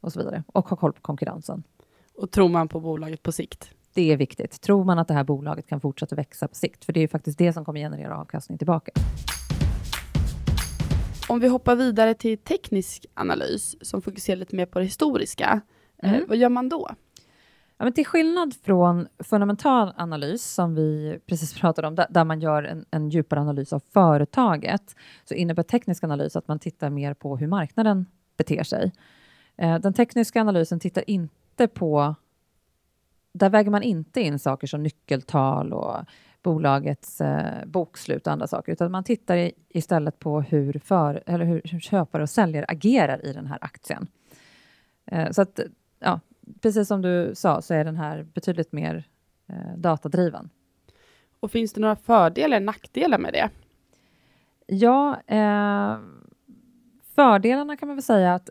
och 0.00 0.12
så 0.12 0.18
vidare. 0.18 0.42
Och 0.46 0.68
har 0.68 0.76
koll 0.76 0.92
på 0.92 1.00
konkurrensen. 1.00 1.62
Och 2.14 2.30
tror 2.30 2.48
man 2.48 2.68
på 2.68 2.80
bolaget 2.80 3.22
på 3.22 3.32
sikt? 3.32 3.70
Det 3.94 4.12
är 4.12 4.16
viktigt. 4.16 4.60
Tror 4.60 4.84
man 4.84 4.98
att 4.98 5.08
det 5.08 5.14
här 5.14 5.24
bolaget 5.24 5.66
kan 5.66 5.80
fortsätta 5.80 6.16
växa 6.16 6.48
på 6.48 6.54
sikt? 6.54 6.84
För 6.84 6.92
det 6.92 7.00
är 7.00 7.08
faktiskt 7.08 7.38
det 7.38 7.52
som 7.52 7.64
kommer 7.64 7.80
generera 7.80 8.18
avkastning 8.18 8.58
tillbaka. 8.58 8.92
Om 11.28 11.40
vi 11.40 11.48
hoppar 11.48 11.76
vidare 11.76 12.14
till 12.14 12.38
teknisk 12.38 13.06
analys 13.14 13.76
som 13.80 14.02
fokuserar 14.02 14.36
lite 14.36 14.56
mer 14.56 14.66
på 14.66 14.78
det 14.78 14.84
historiska. 14.84 15.60
Eh, 16.02 16.08
mm. 16.08 16.22
Eh, 16.22 16.28
vad 16.28 16.36
gör 16.36 16.48
man 16.48 16.68
då? 16.68 16.90
Ja, 17.78 17.84
men 17.84 17.92
till 17.92 18.06
skillnad 18.06 18.54
från 18.62 19.08
fundamental 19.18 19.92
analys 19.96 20.44
som 20.44 20.74
vi 20.74 21.18
precis 21.26 21.54
pratade 21.60 21.88
om, 21.88 21.94
där, 21.94 22.06
där 22.10 22.24
man 22.24 22.40
gör 22.40 22.62
en, 22.62 22.84
en, 22.90 23.08
djupare 23.08 23.40
analys 23.40 23.72
av 23.72 23.82
företaget, 23.92 24.96
så 25.24 25.34
innebär 25.34 25.62
teknisk 25.62 26.04
analys 26.04 26.36
att 26.36 26.48
man 26.48 26.58
tittar 26.58 26.90
mer 26.90 27.14
på 27.14 27.36
hur 27.36 27.46
marknaden 27.46 28.06
beter 28.36 28.62
sig. 28.62 28.92
Eh, 29.56 29.78
den 29.78 29.92
tekniska 29.92 30.40
analysen 30.40 30.80
tittar 30.80 31.10
inte 31.10 31.68
på... 31.68 32.14
Där 33.32 33.50
väger 33.50 33.70
man 33.70 33.82
inte 33.82 34.20
in 34.20 34.38
saker 34.38 34.66
som 34.66 34.82
nyckeltal 34.82 35.72
och 35.72 35.96
bolagets 36.46 37.20
eh, 37.20 37.66
bokslut 37.66 38.26
och 38.26 38.32
andra 38.32 38.46
saker, 38.46 38.72
utan 38.72 38.90
man 38.90 39.04
tittar 39.04 39.36
i, 39.36 39.52
istället 39.68 40.18
på 40.18 40.40
hur, 40.40 40.80
för, 40.84 41.22
eller 41.26 41.44
hur, 41.44 41.60
hur 41.64 41.80
köpare 41.80 42.22
och 42.22 42.30
säljare 42.30 42.64
agerar 42.68 43.26
i 43.26 43.32
den 43.32 43.46
här 43.46 43.58
aktien. 43.60 44.06
Eh, 45.06 45.30
så 45.30 45.42
att, 45.42 45.60
ja, 45.98 46.20
precis 46.60 46.88
som 46.88 47.02
du 47.02 47.32
sa 47.34 47.62
så 47.62 47.74
är 47.74 47.84
den 47.84 47.96
här 47.96 48.22
betydligt 48.34 48.72
mer 48.72 49.04
eh, 49.48 49.76
datadriven. 49.76 50.50
Och 51.40 51.50
finns 51.50 51.72
det 51.72 51.80
några 51.80 51.96
fördelar 51.96 52.56
eller 52.56 52.66
nackdelar 52.66 53.18
med 53.18 53.32
det? 53.32 53.50
Ja, 54.66 55.20
eh, 55.26 55.98
fördelarna 57.14 57.76
kan 57.76 57.88
man 57.88 57.96
väl 57.96 58.02
säga 58.02 58.34
att 58.34 58.50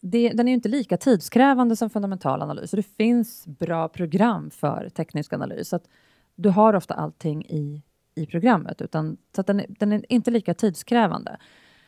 det, 0.00 0.28
den 0.28 0.48
är 0.48 0.52
inte 0.52 0.68
lika 0.68 0.96
tidskrävande 0.96 1.76
som 1.76 1.90
fundamental 1.90 2.42
analys 2.42 2.72
och 2.72 2.76
det 2.76 2.96
finns 2.96 3.46
bra 3.46 3.88
program 3.88 4.50
för 4.50 4.88
teknisk 4.88 5.32
analys. 5.32 5.68
Så 5.68 5.76
att 5.76 5.88
du 6.34 6.48
har 6.48 6.74
ofta 6.74 6.94
allting 6.94 7.44
i, 7.44 7.82
i 8.14 8.26
programmet, 8.26 8.80
utan, 8.80 9.16
så 9.34 9.40
att 9.40 9.46
den, 9.46 9.62
den 9.68 9.92
är 9.92 10.12
inte 10.12 10.30
lika 10.30 10.54
tidskrävande. 10.54 11.36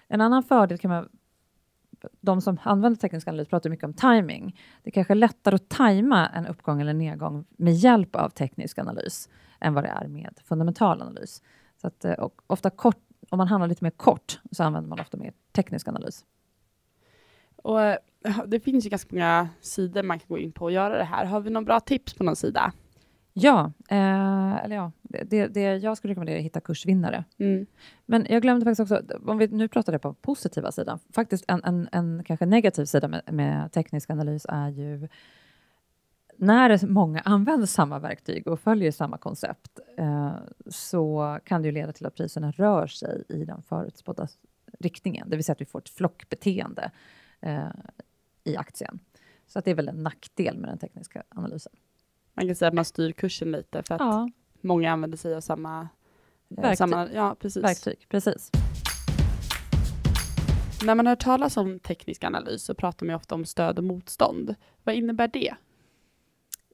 En 0.08 0.20
annan 0.20 0.42
fördel 0.42 0.78
kan 0.78 0.90
man 0.90 1.08
de 2.20 2.40
som 2.40 2.58
använder 2.62 3.00
teknisk 3.00 3.28
analys 3.28 3.48
pratar 3.48 3.70
mycket 3.70 3.84
om 3.84 3.94
timing. 3.94 4.60
Det 4.82 4.90
är 4.90 4.92
kanske 4.92 5.12
är 5.12 5.16
lättare 5.16 5.54
att 5.54 5.68
tajma 5.68 6.28
en 6.28 6.46
uppgång 6.46 6.80
eller 6.80 6.94
nedgång 6.94 7.44
med 7.50 7.74
hjälp 7.74 8.16
av 8.16 8.28
teknisk 8.28 8.78
analys 8.78 9.28
än 9.60 9.74
vad 9.74 9.84
det 9.84 9.88
är 9.88 10.08
med 10.08 10.40
fundamental 10.44 11.02
analys. 11.02 11.42
Så 11.80 11.86
att, 11.86 12.04
eh, 12.04 12.28
ofta 12.46 12.70
kort, 12.70 12.98
om 13.30 13.38
man 13.38 13.48
handlar 13.48 13.68
lite 13.68 13.84
mer 13.84 13.90
kort 13.90 14.40
så 14.50 14.62
använder 14.62 14.88
man 14.88 15.00
ofta 15.00 15.16
mer 15.16 15.32
teknisk 15.52 15.88
analys. 15.88 16.24
Och 17.56 17.82
eh, 17.82 17.96
det 18.46 18.60
finns 18.60 18.86
ju 18.86 18.90
ganska 18.90 19.14
många 19.14 19.48
sidor 19.60 20.02
man 20.02 20.18
kan 20.18 20.26
gå 20.28 20.38
in 20.38 20.52
på 20.52 20.64
och 20.64 20.72
göra 20.72 20.98
det 20.98 21.04
här. 21.04 21.24
Har 21.24 21.40
vi 21.40 21.50
några 21.50 21.64
bra 21.64 21.80
tips 21.80 22.14
på 22.14 22.24
någon 22.24 22.36
sida? 22.36 22.72
Ja, 23.36 23.72
eh, 23.88 24.64
eller 24.64 24.76
ja, 24.76 24.92
det, 25.02 25.46
det 25.46 25.60
jag 25.60 25.96
skulle 25.96 26.10
rekommendera 26.10 26.36
är 26.36 26.40
att 26.40 26.44
hitta 26.44 26.60
kursvinnare. 26.60 27.24
Mm. 27.38 27.66
Men 28.06 28.26
jag 28.30 28.42
glömde 28.42 28.64
faktiskt 28.64 28.92
också, 28.92 29.16
om 29.26 29.38
vi 29.38 29.46
nu 29.46 29.68
pratar 29.68 29.92
det 29.92 29.98
på 29.98 30.14
positiva 30.14 30.72
sidan, 30.72 30.98
faktiskt 31.10 31.44
en, 31.48 31.64
en, 31.64 31.88
en 31.92 32.24
kanske 32.24 32.46
negativ 32.46 32.84
sida 32.84 33.08
med, 33.08 33.22
med 33.32 33.72
teknisk 33.72 34.10
analys 34.10 34.46
är 34.48 34.68
ju 34.68 35.08
när 36.36 36.86
många 36.86 37.20
använder 37.20 37.66
samma 37.66 37.98
verktyg 37.98 38.46
och 38.46 38.60
följer 38.60 38.90
samma 38.90 39.18
koncept 39.18 39.80
eh, 39.96 40.36
så 40.66 41.38
kan 41.44 41.62
det 41.62 41.68
ju 41.68 41.72
leda 41.72 41.92
till 41.92 42.06
att 42.06 42.14
priserna 42.14 42.50
rör 42.50 42.86
sig 42.86 43.24
i 43.28 43.44
den 43.44 43.62
förutspådda 43.62 44.28
riktningen, 44.78 45.30
det 45.30 45.36
vill 45.36 45.44
säga 45.44 45.52
att 45.52 45.60
vi 45.60 45.64
får 45.64 45.78
ett 45.78 45.88
flockbeteende 45.88 46.90
eh, 47.40 47.68
i 48.44 48.56
aktien. 48.56 48.98
Så 49.46 49.58
att 49.58 49.64
det 49.64 49.70
är 49.70 49.74
väl 49.74 49.88
en 49.88 50.02
nackdel 50.02 50.58
med 50.58 50.70
den 50.70 50.78
tekniska 50.78 51.22
analysen. 51.28 51.72
Man 52.34 52.46
kan 52.46 52.56
säga 52.56 52.68
att 52.68 52.74
man 52.74 52.84
styr 52.84 53.12
kursen 53.12 53.52
lite 53.52 53.82
för 53.82 53.94
att 53.94 54.00
Ja, 54.00 54.28
många 54.60 54.92
använder 54.92 55.18
sig 55.18 55.34
av 55.34 55.40
samma, 55.40 55.80
eh, 55.80 55.86
Verktyg. 56.62 56.78
samma 56.78 57.08
ja, 57.12 57.36
precis. 57.40 57.64
verktyg, 57.64 58.06
precis. 58.08 58.50
När 60.84 60.94
man 60.94 61.06
hör 61.06 61.16
talas 61.16 61.56
om 61.56 61.78
teknisk 61.78 62.24
analys 62.24 62.62
så 62.62 62.74
pratar 62.74 63.06
man 63.06 63.14
ofta 63.16 63.34
om 63.34 63.44
stöd 63.44 63.78
och 63.78 63.84
motstånd. 63.84 64.54
Vad 64.84 64.94
innebär 64.94 65.28
det? 65.28 65.54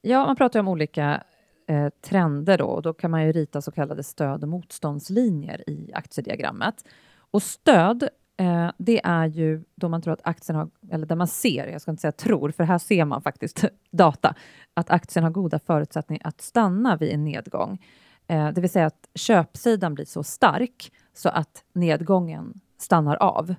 Ja, 0.03 0.27
man 0.27 0.37
pratar 0.37 0.61
om 0.61 0.69
olika 0.69 1.23
eh, 1.67 1.89
trender 2.01 2.59
då 2.59 2.65
och 2.65 2.83
då 2.83 2.93
kan 2.93 3.11
man 3.11 3.27
ju 3.27 3.33
rita 3.33 3.63
så 3.63 3.71
kallade 3.73 4.03
stöd 4.03 4.43
och 4.43 4.49
motståndslinjer 4.49 5.71
i 5.71 5.91
aktiediagrammet. 5.95 6.85
Och 7.31 7.43
stöd, 7.43 8.09
eh, 8.41 8.71
det 8.79 9.01
är 9.05 9.27
ju 9.27 9.65
då 9.75 9.89
man 9.89 10.03
tror 10.03 10.13
att 10.13 10.21
aktien 10.25 10.57
har, 10.57 10.71
eller 10.91 11.07
där 11.07 11.17
man 11.17 11.27
ser, 11.27 11.67
jag 11.67 11.81
ska 11.81 11.91
inte 11.91 12.01
säga 12.01 12.13
tror, 12.13 12.51
för 12.51 12.65
här 12.65 12.79
ser 12.79 13.05
man 13.05 13.23
faktiskt 13.23 13.65
data, 13.91 14.35
att 14.75 14.91
aktien 14.91 15.25
har 15.25 15.31
goda 15.31 15.59
förutsättningar 15.59 16.27
att 16.27 16.41
stanna 16.41 16.97
vid 16.97 17.13
en 17.13 17.25
nedgång. 17.25 17.79
Eh, 18.27 18.53
det 18.53 18.61
vill 18.61 18.71
säga 18.71 18.87
att 18.87 19.09
köpsidan 19.15 19.95
blir 19.95 20.05
så 20.05 20.23
stark 20.23 20.93
så 21.15 21.29
att 21.29 21.65
nedgången 21.73 22.61
stannar 22.79 23.17
av. 23.17 23.55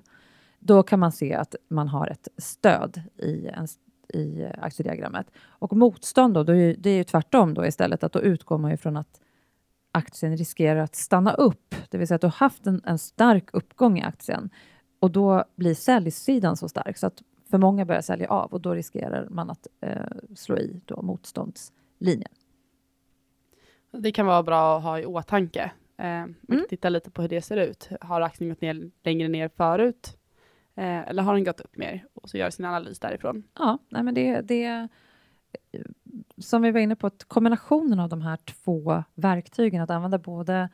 Då 0.58 0.82
kan 0.82 0.98
man 0.98 1.12
se 1.12 1.34
att 1.34 1.54
man 1.68 1.88
har 1.88 2.06
ett 2.06 2.28
stöd 2.36 3.02
i, 3.16 3.46
en, 3.46 3.68
i 4.08 4.46
aktiediagrammet. 4.58 5.26
Och 5.46 5.76
motstånd 5.76 6.34
då, 6.34 6.42
då 6.42 6.54
är, 6.54 6.76
det 6.78 6.90
är 6.90 6.96
ju 6.96 7.04
tvärtom 7.04 7.54
då 7.54 7.66
istället, 7.66 8.04
att 8.04 8.12
då 8.12 8.20
utgår 8.20 8.58
man 8.58 8.70
ju 8.70 8.76
från 8.76 8.96
att 8.96 9.20
aktien 9.92 10.36
riskerar 10.36 10.80
att 10.80 10.94
stanna 10.94 11.32
upp, 11.34 11.74
det 11.90 11.98
vill 11.98 12.06
säga 12.08 12.14
att 12.16 12.20
du 12.20 12.26
har 12.26 12.32
haft 12.32 12.66
en, 12.66 12.80
en 12.84 12.98
stark 12.98 13.48
uppgång 13.52 13.98
i 13.98 14.02
aktien 14.02 14.50
och 15.00 15.10
då 15.10 15.44
blir 15.56 15.74
säljsidan 15.74 16.56
så 16.56 16.68
stark 16.68 16.96
så 16.98 17.06
att 17.06 17.22
för 17.50 17.58
många 17.58 17.84
börjar 17.84 18.00
sälja 18.02 18.28
av 18.28 18.52
och 18.52 18.60
då 18.60 18.74
riskerar 18.74 19.28
man 19.30 19.50
att 19.50 19.66
eh, 19.80 19.96
slå 20.36 20.56
i 20.58 20.80
då 20.84 21.02
motståndslinjen. 21.02 22.30
Det 23.90 24.12
kan 24.12 24.26
vara 24.26 24.42
bra 24.42 24.76
att 24.76 24.82
ha 24.82 24.98
i 24.98 25.06
åtanke. 25.06 25.72
Eh, 25.98 26.04
man 26.06 26.34
kan 26.46 26.56
Mm. 26.56 26.64
titta 26.68 26.88
lite 26.88 27.10
på 27.10 27.22
hur 27.22 27.28
det 27.28 27.42
ser 27.42 27.56
ut. 27.56 27.88
Har 28.00 28.20
aktien 28.20 28.50
gått 28.50 28.60
ner 28.60 28.90
längre 29.02 29.28
ner 29.28 29.48
förut? 29.48 30.18
Eh, 30.74 31.08
eller 31.08 31.22
har 31.22 31.34
den 31.34 31.44
gått 31.44 31.60
upp 31.60 31.76
mer? 31.76 32.06
Och 32.14 32.30
så 32.30 32.36
gör 32.36 32.50
sin 32.50 32.64
analys 32.64 32.98
därifrån. 32.98 33.42
Ja, 33.58 33.78
nej 33.88 34.02
men 34.02 34.14
det, 34.14 34.40
det 34.40 34.88
som 36.42 36.62
vi 36.62 36.70
var 36.70 36.80
inne 36.80 36.96
på, 36.96 37.06
att 37.06 37.24
kombinationen 37.24 38.00
av 38.00 38.08
de 38.08 38.22
här 38.22 38.36
två 38.36 39.04
verktygen, 39.14 39.82
att 39.82 39.90
använda 39.90 40.18
både 40.18 40.68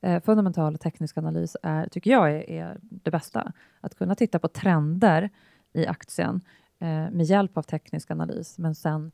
eh, 0.00 0.22
fundamental 0.22 0.74
och 0.74 0.80
teknisk 0.80 1.18
analys, 1.18 1.56
är, 1.62 1.86
tycker 1.86 2.10
jag 2.10 2.30
är, 2.30 2.50
är 2.50 2.78
det 2.80 3.10
bästa. 3.10 3.52
Att 3.80 3.94
kunna 3.94 4.14
titta 4.14 4.38
på 4.38 4.48
trender 4.48 5.30
i 5.72 5.86
aktien 5.86 6.40
eh, 6.78 7.10
med 7.10 7.22
hjälp 7.22 7.56
av 7.56 7.62
teknisk 7.62 8.10
analys, 8.10 8.58
men 8.58 8.74
sen 8.74 9.12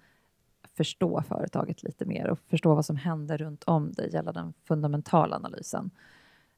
förstå 0.76 1.22
företaget 1.22 1.82
lite 1.82 2.04
mer 2.04 2.26
och 2.26 2.38
förstå 2.38 2.74
vad 2.74 2.86
som 2.86 2.96
händer 2.96 3.38
runt 3.38 3.64
om 3.64 3.92
det 3.92 4.06
gällande 4.06 4.40
den 4.40 4.52
fundamentala 4.64 5.36
analysen. 5.36 5.90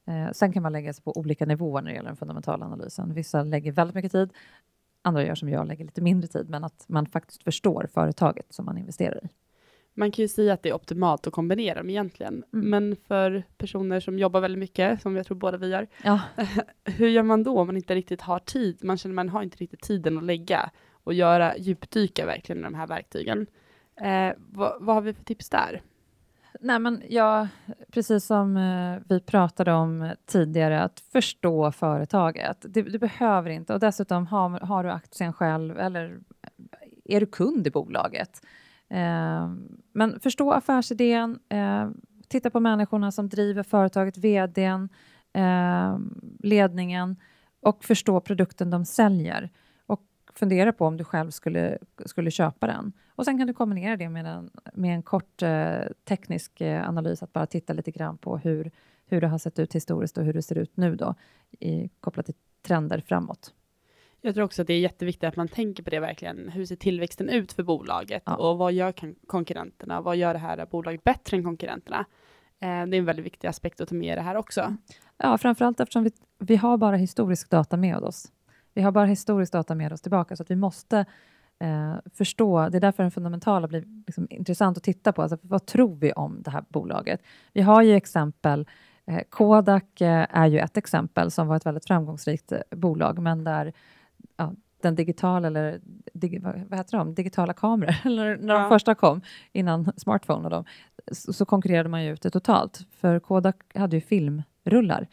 Eh, 0.05 0.31
sen 0.31 0.53
kan 0.53 0.63
man 0.63 0.71
lägga 0.71 0.93
sig 0.93 1.03
på 1.03 1.17
olika 1.17 1.45
nivåer 1.45 1.81
när 1.81 1.89
det 1.89 1.95
gäller 1.95 2.09
den 2.09 2.17
fundamentala 2.17 2.65
analysen. 2.65 3.13
Vissa 3.13 3.43
lägger 3.43 3.71
väldigt 3.71 3.95
mycket 3.95 4.11
tid, 4.11 4.33
andra 5.01 5.25
gör 5.25 5.35
som 5.35 5.49
jag, 5.49 5.67
lägger 5.67 5.85
lite 5.85 6.01
mindre 6.01 6.27
tid, 6.27 6.49
men 6.49 6.63
att 6.63 6.85
man 6.87 7.05
faktiskt 7.05 7.43
förstår 7.43 7.89
företaget 7.93 8.53
som 8.53 8.65
man 8.65 8.77
investerar 8.77 9.25
i. 9.25 9.29
Man 9.93 10.11
kan 10.11 10.23
ju 10.23 10.27
säga 10.27 10.53
att 10.53 10.63
det 10.63 10.69
är 10.69 10.73
optimalt 10.73 11.27
att 11.27 11.33
kombinera 11.33 11.75
dem 11.75 11.89
egentligen. 11.89 12.43
Mm. 12.53 12.69
Men 12.69 12.95
för 13.07 13.43
personer 13.57 13.99
som 13.99 14.19
jobbar 14.19 14.41
väldigt 14.41 14.59
mycket, 14.59 15.01
som 15.01 15.15
jag 15.15 15.25
tror 15.25 15.37
båda 15.37 15.57
vi 15.57 15.67
gör, 15.67 15.87
Ja, 16.03 16.19
hur 16.85 17.07
gör 17.07 17.23
man 17.23 17.43
då 17.43 17.59
om 17.59 17.67
man 17.67 17.77
inte 17.77 17.95
riktigt 17.95 18.21
har 18.21 18.39
tid? 18.39 18.83
Man 18.83 18.97
känner 18.97 19.15
man 19.15 19.29
har 19.29 19.43
inte 19.43 19.57
riktigt 19.57 19.81
tiden 19.81 20.17
att 20.17 20.23
lägga 20.23 20.71
och 21.03 21.13
göra 21.13 21.57
djupdyka 21.57 22.25
verkligen 22.25 22.59
i 22.59 22.63
de 22.63 22.73
här 22.73 22.87
verktygen. 22.87 23.47
Eh, 24.01 24.33
vad, 24.37 24.83
vad 24.83 24.95
har 24.95 25.01
vi 25.01 25.13
för 25.13 25.23
tips 25.23 25.49
där? 25.49 25.81
Nej, 26.59 26.79
men 26.79 27.03
jag, 27.09 27.47
precis 27.91 28.25
som 28.25 28.57
eh, 28.57 29.01
vi 29.09 29.19
pratade 29.19 29.73
om 29.73 30.11
tidigare, 30.25 30.81
att 30.81 30.99
förstå 30.99 31.71
företaget. 31.71 32.65
Du, 32.69 32.83
du 32.83 32.99
behöver 32.99 33.49
inte, 33.49 33.73
och 33.73 33.79
dessutom 33.79 34.27
har, 34.27 34.59
har 34.59 34.83
du 34.83 34.89
aktien 34.89 35.33
själv 35.33 35.79
eller 35.79 36.19
eh, 36.41 37.15
är 37.15 37.19
du 37.19 37.25
kund 37.25 37.67
i 37.67 37.71
bolaget. 37.71 38.45
Eh, 38.89 39.49
men 39.93 40.19
förstå 40.19 40.51
affärsidén, 40.51 41.39
eh, 41.49 41.89
titta 42.27 42.49
på 42.49 42.59
människorna 42.59 43.11
som 43.11 43.29
driver 43.29 43.63
företaget, 43.63 44.17
vdn, 44.17 44.89
eh, 45.33 45.97
ledningen 46.39 47.15
och 47.61 47.83
förstå 47.83 48.19
produkten 48.21 48.69
de 48.69 48.85
säljer 48.85 49.49
fundera 50.33 50.73
på 50.73 50.85
om 50.85 50.97
du 50.97 51.03
själv 51.03 51.31
skulle, 51.31 51.77
skulle 52.05 52.31
köpa 52.31 52.67
den. 52.67 52.93
Och 53.15 53.25
sen 53.25 53.37
kan 53.37 53.47
du 53.47 53.53
kombinera 53.53 53.97
det 53.97 54.09
med 54.09 54.25
en, 54.25 54.49
med 54.73 54.95
en 54.95 55.03
kort 55.03 55.41
eh, 55.41 55.79
teknisk 56.05 56.61
eh, 56.61 56.89
analys, 56.89 57.23
att 57.23 57.33
bara 57.33 57.45
titta 57.45 57.73
lite 57.73 57.91
grann 57.91 58.17
på 58.17 58.37
hur, 58.37 58.71
hur 59.05 59.21
det 59.21 59.27
har 59.27 59.37
sett 59.37 59.59
ut 59.59 59.75
historiskt 59.75 60.17
och 60.17 60.23
hur 60.25 60.33
det 60.33 60.41
ser 60.41 60.57
ut 60.57 60.77
nu 60.77 60.95
då, 60.95 61.15
i, 61.59 61.89
kopplat 61.99 62.25
till 62.25 62.35
trender 62.61 62.99
framåt. 63.07 63.53
Jag 64.21 64.33
tror 64.35 64.45
också 64.45 64.61
att 64.61 64.67
det 64.67 64.73
är 64.73 64.79
jätteviktigt 64.79 65.23
att 65.23 65.35
man 65.35 65.47
tänker 65.47 65.83
på 65.83 65.89
det 65.89 65.99
verkligen. 65.99 66.49
Hur 66.49 66.65
ser 66.65 66.75
tillväxten 66.75 67.29
ut 67.29 67.51
för 67.53 67.63
bolaget 67.63 68.23
Ja. 68.25 68.35
och 68.35 68.57
vad 68.57 68.73
gör 68.73 68.91
kon- 68.91 69.15
konkurrenterna? 69.27 70.01
Vad 70.01 70.17
gör 70.17 70.33
det 70.33 70.39
här 70.39 70.65
bolaget 70.65 71.03
bättre 71.03 71.37
än 71.37 71.43
konkurrenterna? 71.43 72.05
Eh, 72.59 72.67
det 72.67 72.67
är 72.67 72.93
en 72.95 73.05
väldigt 73.05 73.25
viktig 73.25 73.47
aspekt 73.47 73.81
att 73.81 73.89
ta 73.89 73.95
med 73.95 74.13
i 74.13 74.15
det 74.15 74.21
här 74.21 74.35
också. 74.35 74.75
Ja, 75.17 75.37
framförallt 75.37 75.79
eftersom 75.79 76.03
vi, 76.03 76.11
vi 76.39 76.55
har 76.55 76.77
bara 76.77 76.95
historisk 76.95 77.49
data 77.49 77.77
med 77.77 77.97
oss. 77.97 78.31
Vi 78.73 78.81
har 78.81 78.91
bara 78.91 79.05
historisk 79.05 79.53
data 79.53 79.75
med 79.75 79.93
oss 79.93 80.01
tillbaka, 80.01 80.35
så 80.35 80.43
att 80.43 80.51
vi 80.51 80.55
måste 80.55 81.05
eh, 81.59 81.95
förstå. 82.13 82.69
Det 82.69 82.77
är 82.77 82.81
därför 82.81 83.03
den 83.03 83.11
fundamentala 83.11 83.67
blir 83.67 83.83
liksom 84.07 84.27
intressant 84.29 84.77
att 84.77 84.83
titta 84.83 85.11
på. 85.11 85.21
Alltså, 85.21 85.37
vad 85.41 85.65
tror 85.65 85.95
vi 85.95 86.13
om 86.13 86.41
det 86.41 86.51
här 86.51 86.63
bolaget? 86.69 87.21
Vi 87.53 87.61
har 87.61 87.81
ju 87.81 87.93
exempel. 87.95 88.67
Eh, 89.05 89.21
Kodak 89.29 90.01
eh, 90.01 90.25
är 90.29 90.47
ju 90.47 90.59
ett 90.59 90.77
exempel 90.77 91.31
som 91.31 91.47
var 91.47 91.55
ett 91.55 91.65
väldigt 91.65 91.87
framgångsrikt 91.87 92.51
eh, 92.51 92.59
bolag, 92.71 93.19
men 93.19 93.43
där 93.43 93.73
ja, 94.37 94.53
den 94.81 94.95
digitala, 94.95 95.47
eller 95.47 95.79
dig, 96.13 96.39
vad, 96.69 96.79
heter 96.79 96.97
de, 96.97 97.13
digitala 97.13 97.53
kameror, 97.53 97.95
eller 98.05 98.37
när 98.37 98.53
de 98.53 98.61
Ja. 98.61 98.69
första 98.69 98.95
kom, 98.95 99.21
innan 99.51 99.91
smartphone 99.97 100.43
och 100.43 100.49
de, 100.49 100.65
så, 101.11 101.33
så 101.33 101.45
konkurrerade 101.45 101.89
man 101.89 102.03
ju 102.03 102.13
ut 102.13 102.21
det 102.21 102.29
totalt. 102.29 102.85
För 102.91 103.19
Kodak 103.19 103.55
hade 103.75 103.95
ju 103.95 104.01
filmrullar. 104.01 105.07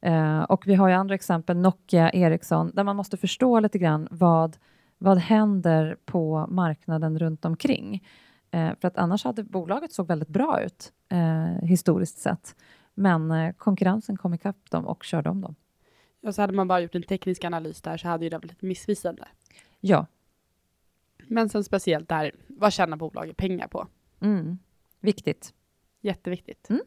Eh, 0.00 0.42
och 0.42 0.66
vi 0.66 0.74
har 0.74 0.88
ju 0.88 0.94
andra 0.94 1.14
exempel, 1.14 1.56
Nokia, 1.56 2.10
Ericsson, 2.10 2.70
där 2.74 2.84
man 2.84 2.96
måste 2.96 3.16
förstå 3.16 3.60
lite 3.60 3.78
grann 3.78 4.08
vad, 4.10 4.56
vad 4.98 5.18
händer 5.18 5.96
på 6.04 6.46
marknaden 6.48 7.18
runt 7.18 7.44
omkring. 7.44 8.06
Eh, 8.50 8.70
för 8.80 8.88
att 8.88 8.96
annars 8.96 9.24
hade 9.24 9.42
bolaget 9.42 9.92
såg 9.92 10.06
väldigt 10.06 10.28
bra 10.28 10.62
ut 10.62 10.92
eh, 11.08 11.66
historiskt 11.68 12.18
sett. 12.18 12.56
Men 12.94 13.30
eh, 13.30 13.52
konkurrensen 13.52 14.16
kom 14.16 14.34
ikapp 14.34 14.70
dem 14.70 14.86
och 14.86 15.04
körde 15.04 15.30
om 15.30 15.40
dem. 15.40 15.54
Och 16.22 16.34
så 16.34 16.40
hade 16.42 16.52
man 16.52 16.68
bara 16.68 16.80
gjort 16.80 16.94
en 16.94 17.02
teknisk 17.02 17.44
analys 17.44 17.82
där 17.82 17.96
så 17.96 18.08
hade 18.08 18.24
ju 18.24 18.30
det 18.30 18.38
blivit 18.38 18.62
missvisande. 18.62 19.28
Ja, 19.80 20.06
Men 21.26 21.48
sen 21.48 21.64
speciellt 21.64 22.08
där, 22.08 22.32
vad 22.46 22.72
tjänar 22.72 22.96
bolaget 22.96 23.36
pengar 23.36 23.68
på? 23.68 23.86
mm. 24.20 24.58
viktigt. 25.00 25.54
Jätteviktigt. 26.00 26.70
Mm. 26.70 26.82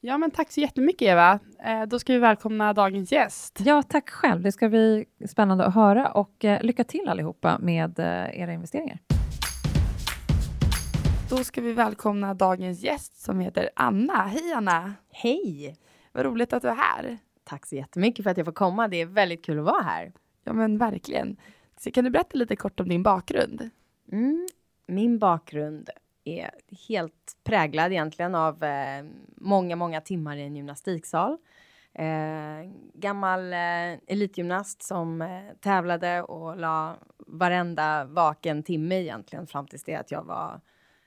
Ja, 0.00 0.18
men 0.18 0.30
tack 0.30 0.52
så 0.52 0.60
jättemycket 0.60 1.08
Eva. 1.08 1.38
Eh, 1.64 1.82
då 1.82 1.98
ska 1.98 2.12
vi 2.12 2.18
välkomna 2.18 2.72
dagens 2.72 3.12
gäst. 3.12 3.60
Ja, 3.64 3.82
tack 3.82 4.10
själv. 4.10 4.42
Det 4.42 4.52
ska 4.52 4.68
bli 4.68 5.04
spännande 5.28 5.64
att 5.64 5.74
höra 5.74 6.08
och 6.08 6.44
eh, 6.44 6.62
lycka 6.62 6.84
till 6.84 7.08
allihopa 7.08 7.58
med 7.58 7.98
eh, 7.98 8.40
era 8.40 8.52
investeringar. 8.52 8.98
Då 11.30 11.36
ska 11.36 11.60
vi 11.60 11.72
välkomna 11.72 12.34
dagens 12.34 12.82
gäst 12.82 13.20
som 13.24 13.40
heter 13.40 13.70
Anna. 13.76 14.22
Hej 14.22 14.52
Anna! 14.52 14.94
Hej! 15.10 15.76
Vad 16.12 16.24
roligt 16.24 16.52
att 16.52 16.62
du 16.62 16.68
är 16.68 16.74
här. 16.74 17.18
Tack 17.44 17.66
så 17.66 17.76
jättemycket 17.76 18.22
för 18.22 18.30
att 18.30 18.36
jag 18.36 18.46
får 18.46 18.52
komma. 18.52 18.88
Det 18.88 19.00
är 19.00 19.06
väldigt 19.06 19.44
kul 19.44 19.58
att 19.58 19.64
vara 19.64 19.82
här. 19.82 20.12
Ja, 20.44 20.52
men 20.52 20.78
verkligen. 20.78 21.36
Så 21.80 21.90
kan 21.90 22.04
du 22.04 22.10
berätta 22.10 22.38
lite 22.38 22.56
kort 22.56 22.80
om 22.80 22.88
din 22.88 23.02
bakgrund? 23.02 23.70
Mm. 24.12 24.48
Min 24.86 25.18
bakgrund 25.18 25.90
är 26.28 26.50
helt 26.88 27.36
präglad 27.44 27.92
egentligen 27.92 28.34
av 28.34 28.64
eh, 28.64 29.04
många, 29.36 29.76
många 29.76 30.00
timmar 30.00 30.36
i 30.36 30.42
en 30.42 30.56
gymnastiksal. 30.56 31.38
Eh, 31.94 32.70
gammal 32.94 33.52
eh, 33.52 33.92
elitgymnast 34.06 34.82
som 34.82 35.22
eh, 35.22 35.28
tävlade 35.60 36.22
och 36.22 36.56
la 36.56 36.96
varenda 37.18 38.04
vaken 38.04 38.62
timme 38.62 39.00
egentligen 39.00 39.46
fram 39.46 39.66
tills 39.66 39.84
det 39.84 39.94
att 39.94 40.10
jag 40.10 40.24
var 40.24 40.60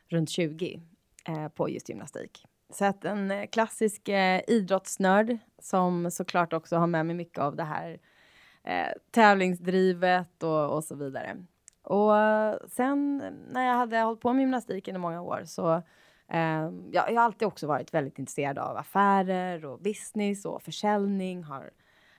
runt 0.07 0.29
20 0.29 0.81
eh, 1.27 1.47
på 1.47 1.69
just 1.69 1.89
gymnastik. 1.89 2.45
Så 2.73 2.85
att 2.85 3.05
en 3.05 3.31
eh, 3.31 3.47
klassisk 3.47 4.09
eh, 4.09 4.41
idrottsnörd 4.47 5.37
som 5.59 6.11
såklart 6.11 6.53
också 6.53 6.75
har 6.75 6.87
med 6.87 7.05
mig 7.05 7.15
mycket 7.15 7.39
av 7.39 7.55
det 7.55 7.63
här 7.63 7.99
eh, 8.63 8.93
tävlingsdrivet 9.11 10.43
och, 10.43 10.75
och 10.75 10.83
så 10.83 10.95
vidare. 10.95 11.37
Och 11.81 12.17
eh, 12.17 12.57
sen 12.67 13.17
när 13.49 13.67
jag 13.67 13.75
hade 13.75 13.99
hållit 13.99 14.21
på 14.21 14.33
med 14.33 14.41
gymnastiken 14.41 14.95
i 14.95 14.99
många 14.99 15.21
år 15.21 15.41
så 15.45 15.73
eh, 16.27 16.69
jag, 16.91 17.11
jag 17.11 17.15
har 17.15 17.25
alltid 17.25 17.47
också 17.47 17.67
varit 17.67 17.93
väldigt 17.93 18.19
intresserad 18.19 18.57
av 18.57 18.77
affärer 18.77 19.65
och 19.65 19.79
business 19.79 20.45
och 20.45 20.61
försäljning. 20.61 21.43
Har 21.43 21.69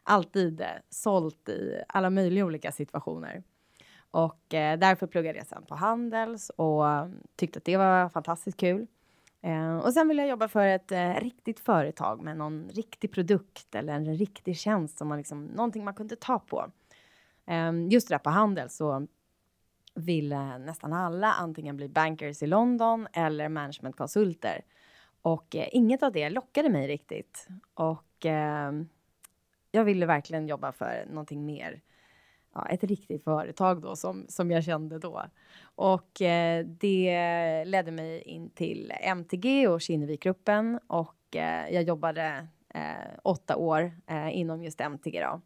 alltid 0.03 0.61
eh, 0.61 0.67
sålt 0.91 1.49
i 1.49 1.83
alla 1.89 2.11
möjliga 2.11 2.45
olika 2.45 2.73
situationer. 2.73 3.43
Och 4.11 4.55
eh, 4.55 4.79
därför 4.79 5.07
pluggade 5.07 5.39
jag 5.39 5.47
sen 5.47 5.65
på 5.69 5.75
Handels 5.75 6.51
och 6.51 6.89
ehm, 6.89 7.15
tyckte 7.37 7.59
att 7.59 7.65
det 7.65 7.77
var 7.77 8.09
fantastiskt 8.09 8.57
kul. 8.57 8.87
Eh, 9.43 9.77
och 9.77 9.93
sen 9.93 10.09
ville 10.09 10.23
jag 10.23 10.29
jobba 10.29 10.49
för 10.49 10.67
ett 10.67 10.93
eh, 10.93 11.15
riktigt 11.15 11.61
företag 11.61 12.23
med 12.23 12.37
någon 12.37 12.69
riktig 12.69 13.13
produkt 13.13 13.75
eller 13.75 13.93
en 13.93 14.15
riktig 14.15 14.57
tjänst 14.59 14.99
som 14.99 15.09
man 15.09 15.19
liksom, 15.19 15.45
någonting 15.45 15.85
man 15.85 15.95
kunde 15.95 16.17
ta 16.17 16.39
på. 16.39 16.71
Eh, 17.47 17.73
just 17.91 18.09
det 18.09 18.15
där 18.15 18.19
på 18.19 18.31
Handels 18.31 18.77
så 18.77 19.07
ville 19.95 20.59
nästan 20.59 20.93
alla 20.93 21.33
antingen 21.33 21.77
bli 21.77 21.89
bankers 21.89 22.43
i 22.43 22.47
London 22.47 23.07
eller 23.13 23.49
managementkonsulter. 23.49 24.65
Och 25.23 25.57
eh, 25.57 25.69
inget 25.73 26.03
av 26.03 26.13
det 26.13 26.31
lockade 26.31 26.69
mig 26.69 26.89
riktigt. 26.89 27.49
Och 27.75 28.27
eh, 28.27 28.73
jag 29.71 29.85
ville 29.85 30.07
verkligen 30.07 30.49
jobba 30.49 30.73
för 30.73 31.07
någonting 31.11 31.47
mer. 31.47 31.81
Ja, 32.55 32.67
ett 32.69 32.85
riktigt 32.85 33.25
företag 33.25 33.83
då 33.83 33.97
som, 33.97 34.25
som 34.29 34.51
jag 34.51 34.65
kände 34.65 34.99
då. 34.99 35.25
Och 35.63 36.23
eh, 36.23 36.67
det 36.67 37.65
ledde 37.65 37.91
mig 37.91 38.23
in 38.23 38.51
till 38.51 38.93
MTG 39.01 39.69
och 39.69 39.81
Kinnevikgruppen 39.81 40.81
och 40.87 41.37
eh, 41.37 41.75
jag 41.75 41.83
jobbade 41.83 42.47
eh, 42.75 43.19
åtta 43.23 43.57
år 43.57 43.93
eh, 44.07 44.37
inom 44.37 44.63
just 44.63 44.81
MTG 44.81 45.21
då 45.21 45.41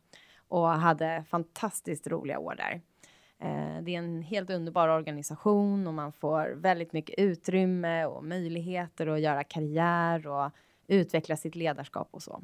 och 0.49 0.69
hade 0.69 1.25
fantastiskt 1.29 2.07
roliga 2.07 2.39
år 2.39 2.55
där. 2.55 2.81
Eh, 3.38 3.83
det 3.83 3.95
är 3.95 3.99
en 3.99 4.23
helt 4.23 4.50
underbar 4.50 4.88
organisation 4.88 5.87
och 5.87 5.95
man 5.95 6.12
får 6.12 6.49
väldigt 6.49 6.93
mycket 6.93 7.19
utrymme 7.19 8.05
och 8.05 8.25
möjligheter 8.25 9.07
att 9.07 9.21
göra 9.21 9.45
karriär 9.45 10.26
och 10.26 10.50
utveckla 10.87 11.37
sitt 11.37 11.55
ledarskap 11.55 12.09
och 12.11 12.23
så. 12.23 12.43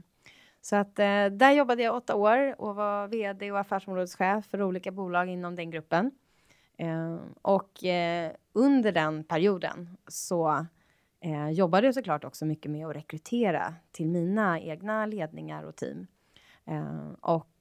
Så 0.60 0.76
att 0.76 0.98
eh, 0.98 1.26
där 1.26 1.52
jobbade 1.52 1.82
jag 1.82 1.96
åtta 1.96 2.14
år 2.14 2.60
och 2.60 2.74
var 2.74 3.08
vd 3.08 3.52
och 3.52 3.58
affärsområdeschef 3.58 4.46
för 4.46 4.62
olika 4.62 4.90
bolag 4.90 5.28
inom 5.28 5.56
den 5.56 5.70
gruppen. 5.70 6.10
Eh, 6.76 7.16
och 7.42 7.70
under 8.52 8.92
den 8.92 9.24
perioden 9.24 9.96
så 10.08 10.66
jobbade 11.52 11.86
jag 11.86 11.94
såklart 11.94 12.24
också 12.24 12.46
mycket 12.46 12.70
med 12.70 12.86
att 12.86 12.96
rekrytera 12.96 13.74
till 13.92 14.08
mina 14.08 14.60
egna 14.60 15.06
ledningar 15.06 15.62
och 15.62 15.76
team. 15.76 16.06
Och 17.20 17.56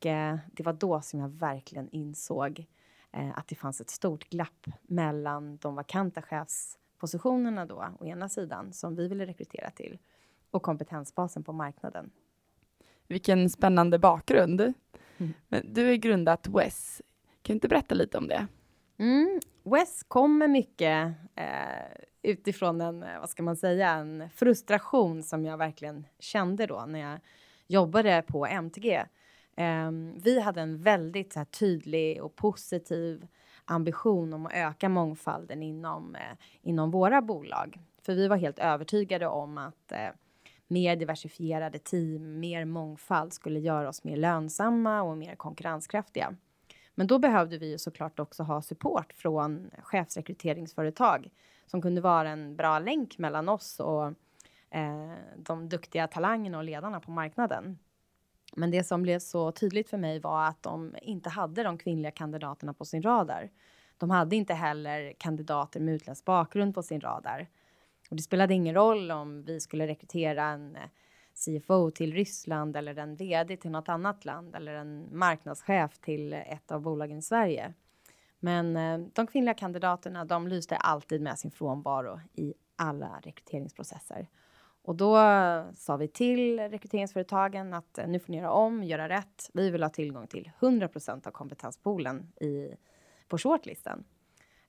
det 0.51 0.63
var 0.63 0.73
då 0.73 1.01
som 1.01 1.19
jag 1.19 1.29
verkligen 1.29 1.89
insåg 1.89 2.65
att 3.11 3.47
det 3.47 3.55
fanns 3.55 3.81
ett 3.81 3.89
stort 3.89 4.29
glapp 4.29 4.67
mellan 4.81 5.57
de 5.57 5.75
vakanta 5.75 6.21
chefspositionerna 6.21 7.65
då, 7.65 7.87
å 7.99 8.05
ena 8.05 8.29
sidan, 8.29 8.73
som 8.73 8.95
vi 8.95 9.07
ville 9.07 9.25
rekrytera 9.25 9.71
till, 9.71 9.99
och 10.51 10.63
kompetensbasen 10.63 11.43
på 11.43 11.53
marknaden. 11.53 12.11
Vilken 13.07 13.49
spännande 13.49 13.99
bakgrund. 13.99 14.61
Mm. 14.61 15.33
Men 15.47 15.73
du 15.73 15.87
har 15.87 15.93
grundat 15.93 16.47
WES. 16.47 17.01
Kan 17.41 17.53
du 17.53 17.53
inte 17.53 17.67
berätta 17.67 17.95
lite 17.95 18.17
om 18.17 18.27
det? 18.27 18.47
Mm. 18.97 19.39
Wes 19.63 20.03
kommer 20.03 20.47
mycket 20.47 21.13
eh, 21.35 21.45
utifrån 22.21 22.81
en, 22.81 23.03
eh, 23.03 23.19
vad 23.19 23.29
ska 23.29 23.43
man 23.43 23.57
säga, 23.57 23.89
en 23.89 24.29
frustration 24.29 25.23
som 25.23 25.45
jag 25.45 25.57
verkligen 25.57 26.05
kände 26.19 26.65
då 26.65 26.85
när 26.87 26.99
jag 26.99 27.19
jobbade 27.67 28.23
på 28.27 28.45
MTG. 28.45 29.05
Ehm, 29.59 30.13
vi 30.23 30.39
hade 30.39 30.61
en 30.61 30.81
väldigt 30.81 31.35
här, 31.35 31.45
tydlig 31.45 32.23
och 32.23 32.35
positiv 32.35 33.27
ambition 33.65 34.33
om 34.33 34.45
att 34.45 34.53
öka 34.53 34.89
mångfalden 34.89 35.63
inom, 35.63 36.15
eh, 36.15 36.37
inom 36.61 36.91
våra 36.91 37.21
bolag. 37.21 37.79
För 38.01 38.13
vi 38.13 38.27
var 38.27 38.37
helt 38.37 38.59
övertygade 38.59 39.27
om 39.27 39.57
att 39.57 39.91
eh, 39.91 40.09
mer 40.67 40.95
diversifierade 40.95 41.79
team, 41.79 42.39
mer 42.39 42.65
mångfald 42.65 43.33
skulle 43.33 43.59
göra 43.59 43.89
oss 43.89 44.03
mer 44.03 44.17
lönsamma 44.17 45.01
och 45.01 45.17
mer 45.17 45.35
konkurrenskraftiga. 45.35 46.35
Men 46.95 47.07
då 47.07 47.19
behövde 47.19 47.57
vi 47.57 47.71
ju 47.71 47.77
såklart 47.77 48.19
också 48.19 48.43
ha 48.43 48.61
support 48.61 49.13
från 49.13 49.71
chefsrekryteringsföretag 49.83 51.29
som 51.65 51.81
kunde 51.81 52.01
vara 52.01 52.29
en 52.29 52.55
bra 52.55 52.79
länk 52.79 53.17
mellan 53.17 53.49
oss 53.49 53.79
och 53.79 54.05
eh, 54.69 55.13
de 55.37 55.69
duktiga 55.69 56.07
talangerna 56.07 56.57
och 56.57 56.63
ledarna 56.63 56.99
på 56.99 57.11
marknaden. 57.11 57.79
Men 58.55 58.71
det 58.71 58.83
som 58.83 59.01
blev 59.01 59.19
så 59.19 59.51
tydligt 59.51 59.89
för 59.89 59.97
mig 59.97 60.19
var 60.19 60.47
att 60.47 60.63
de 60.63 60.95
inte 61.01 61.29
hade 61.29 61.63
de 61.63 61.77
kvinnliga 61.77 62.11
kandidaterna 62.11 62.73
på 62.73 62.85
sin 62.85 63.01
radar. 63.01 63.49
De 63.97 64.09
hade 64.09 64.35
inte 64.35 64.53
heller 64.53 65.13
kandidater 65.17 65.79
med 65.79 65.93
utländsk 65.93 66.25
bakgrund 66.25 66.75
på 66.75 66.83
sin 66.83 67.01
radar. 67.01 67.47
Och 68.09 68.15
det 68.15 68.21
spelade 68.21 68.53
ingen 68.53 68.75
roll 68.75 69.11
om 69.11 69.43
vi 69.43 69.59
skulle 69.59 69.87
rekrytera 69.87 70.43
en 70.43 70.75
eh, 70.75 70.81
CFO 71.33 71.91
till 71.91 72.13
Ryssland 72.13 72.75
eller 72.75 72.97
en 72.97 73.15
VD 73.15 73.57
till 73.57 73.71
något 73.71 73.89
annat 73.89 74.25
land 74.25 74.55
eller 74.55 74.73
en 74.73 75.17
marknadschef 75.17 75.97
till 75.97 76.33
ett 76.33 76.71
av 76.71 76.81
bolagen 76.81 77.17
i 77.17 77.21
Sverige. 77.21 77.73
Men 78.39 78.75
eh, 78.75 78.97
de 79.13 79.27
kvinnliga 79.27 79.53
kandidaterna, 79.53 80.25
de 80.25 80.47
lyste 80.47 80.75
alltid 80.75 81.21
med 81.21 81.39
sin 81.39 81.51
frånvaro 81.51 82.19
i 82.33 82.53
alla 82.75 83.19
rekryteringsprocesser. 83.23 84.27
Och 84.89 84.95
då 84.95 85.17
sa 85.75 85.97
vi 85.97 86.07
till 86.07 86.59
rekryteringsföretagen 86.59 87.73
att 87.73 87.97
eh, 87.97 88.07
nu 88.07 88.19
får 88.19 88.31
ni 88.31 88.37
göra 88.37 88.51
om, 88.51 88.83
göra 88.83 89.09
rätt. 89.09 89.49
Vi 89.53 89.69
vill 89.69 89.83
ha 89.83 89.89
tillgång 89.89 90.27
till 90.27 90.51
100% 90.59 91.27
av 91.27 91.31
kompetenspoolen 91.31 92.31
i, 92.41 92.75
på 93.27 93.37
shortlisten. 93.37 94.03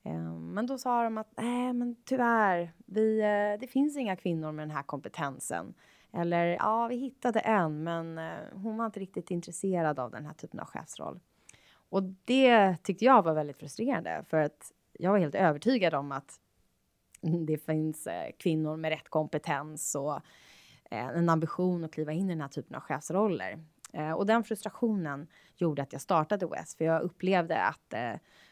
Ehm, 0.02 0.54
men 0.54 0.66
då 0.66 0.78
sa 0.78 1.02
de 1.02 1.18
att 1.18 1.33
nej, 1.37 1.72
men 1.72 1.96
tyvärr, 2.04 2.72
vi, 2.87 3.20
eh, 3.20 3.61
det 3.61 3.66
finns 3.70 3.96
inga 3.96 4.16
kvinnor 4.16 4.52
med 4.52 4.62
den 4.62 4.76
här 4.76 4.83
kompetensen. 4.83 5.74
Eller 6.12 6.46
ja, 6.46 6.87
vi 6.87 6.96
hittade 6.96 7.40
en, 7.40 7.83
men 7.83 8.18
eh, 8.18 8.38
hon 8.52 8.76
var 8.76 8.87
inte 8.87 9.00
riktigt 9.00 9.30
intresserad 9.30 9.98
av 9.98 10.11
den 10.11 10.26
här 10.26 10.35
typen 10.35 10.61
av 10.61 10.66
chefsroll. 10.66 11.20
Och 11.72 12.02
det 12.02 12.76
tyckte 12.83 13.04
jag 13.04 13.22
var 13.22 13.35
väldigt 13.35 13.59
frustrerande 13.59 14.24
för 14.28 14.40
att 14.40 14.72
jag 14.92 15.11
var 15.11 15.18
helt 15.18 15.35
övertygad 15.35 15.94
om 15.94 16.12
att 16.12 16.40
det 17.46 17.59
finns 17.59 18.06
eh, 18.06 18.30
kvinnor 18.38 18.76
med 18.76 18.88
rätt 18.88 19.09
kompetens 19.09 19.94
och 19.94 20.14
eh, 20.90 21.09
en 21.09 21.28
ambition 21.28 21.85
att 21.85 21.92
kliva 21.92 22.12
in 22.12 22.30
i 22.30 22.33
den 22.33 22.40
här 22.40 22.48
typen 22.48 22.76
av 22.76 22.83
chefsroller. 22.83 23.64
Eh, 23.92 24.12
och 24.12 24.26
den 24.26 24.44
frustrationen 24.44 25.26
gjorde 25.56 25.83
att 25.83 25.92
jag 25.92 26.02
startade 26.02 26.46
West, 26.46 26.78
för 26.78 26.85
jag 26.85 27.02
upplevde 27.02 27.62
att 27.62 27.94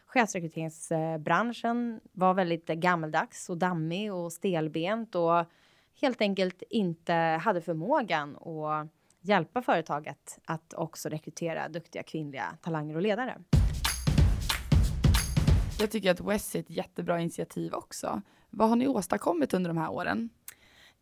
chefsrekryteringsbranschen 0.06 2.00
var 2.12 2.34
väldigt 2.34 2.66
gammeldags 2.66 3.50
och 3.50 3.58
dammig 3.58 4.12
och 4.14 4.32
stelbent 4.32 5.14
och 5.14 5.44
helt 6.00 6.20
enkelt 6.20 6.62
inte 6.70 7.12
hade 7.12 7.60
förmågan 7.60 8.36
att 8.36 8.88
hjälpa 9.20 9.62
företaget 9.62 10.38
att 10.44 10.74
också 10.74 11.08
rekrytera 11.08 11.68
duktiga 11.68 12.02
kvinnliga 12.02 12.56
talanger 12.62 12.96
och 12.96 13.02
ledare. 13.02 13.38
Jag 15.80 15.90
tycker 15.90 16.10
att 16.10 16.20
West 16.20 16.54
är 16.54 16.60
ett 16.60 16.70
jättebra 16.70 17.20
initiativ 17.20 17.74
också. 17.74 18.22
Vad 18.50 18.68
har 18.68 18.76
ni 18.76 18.88
åstadkommit 18.88 19.54
under 19.54 19.70
de 19.70 19.76
här 19.76 19.90
åren? 19.90 20.30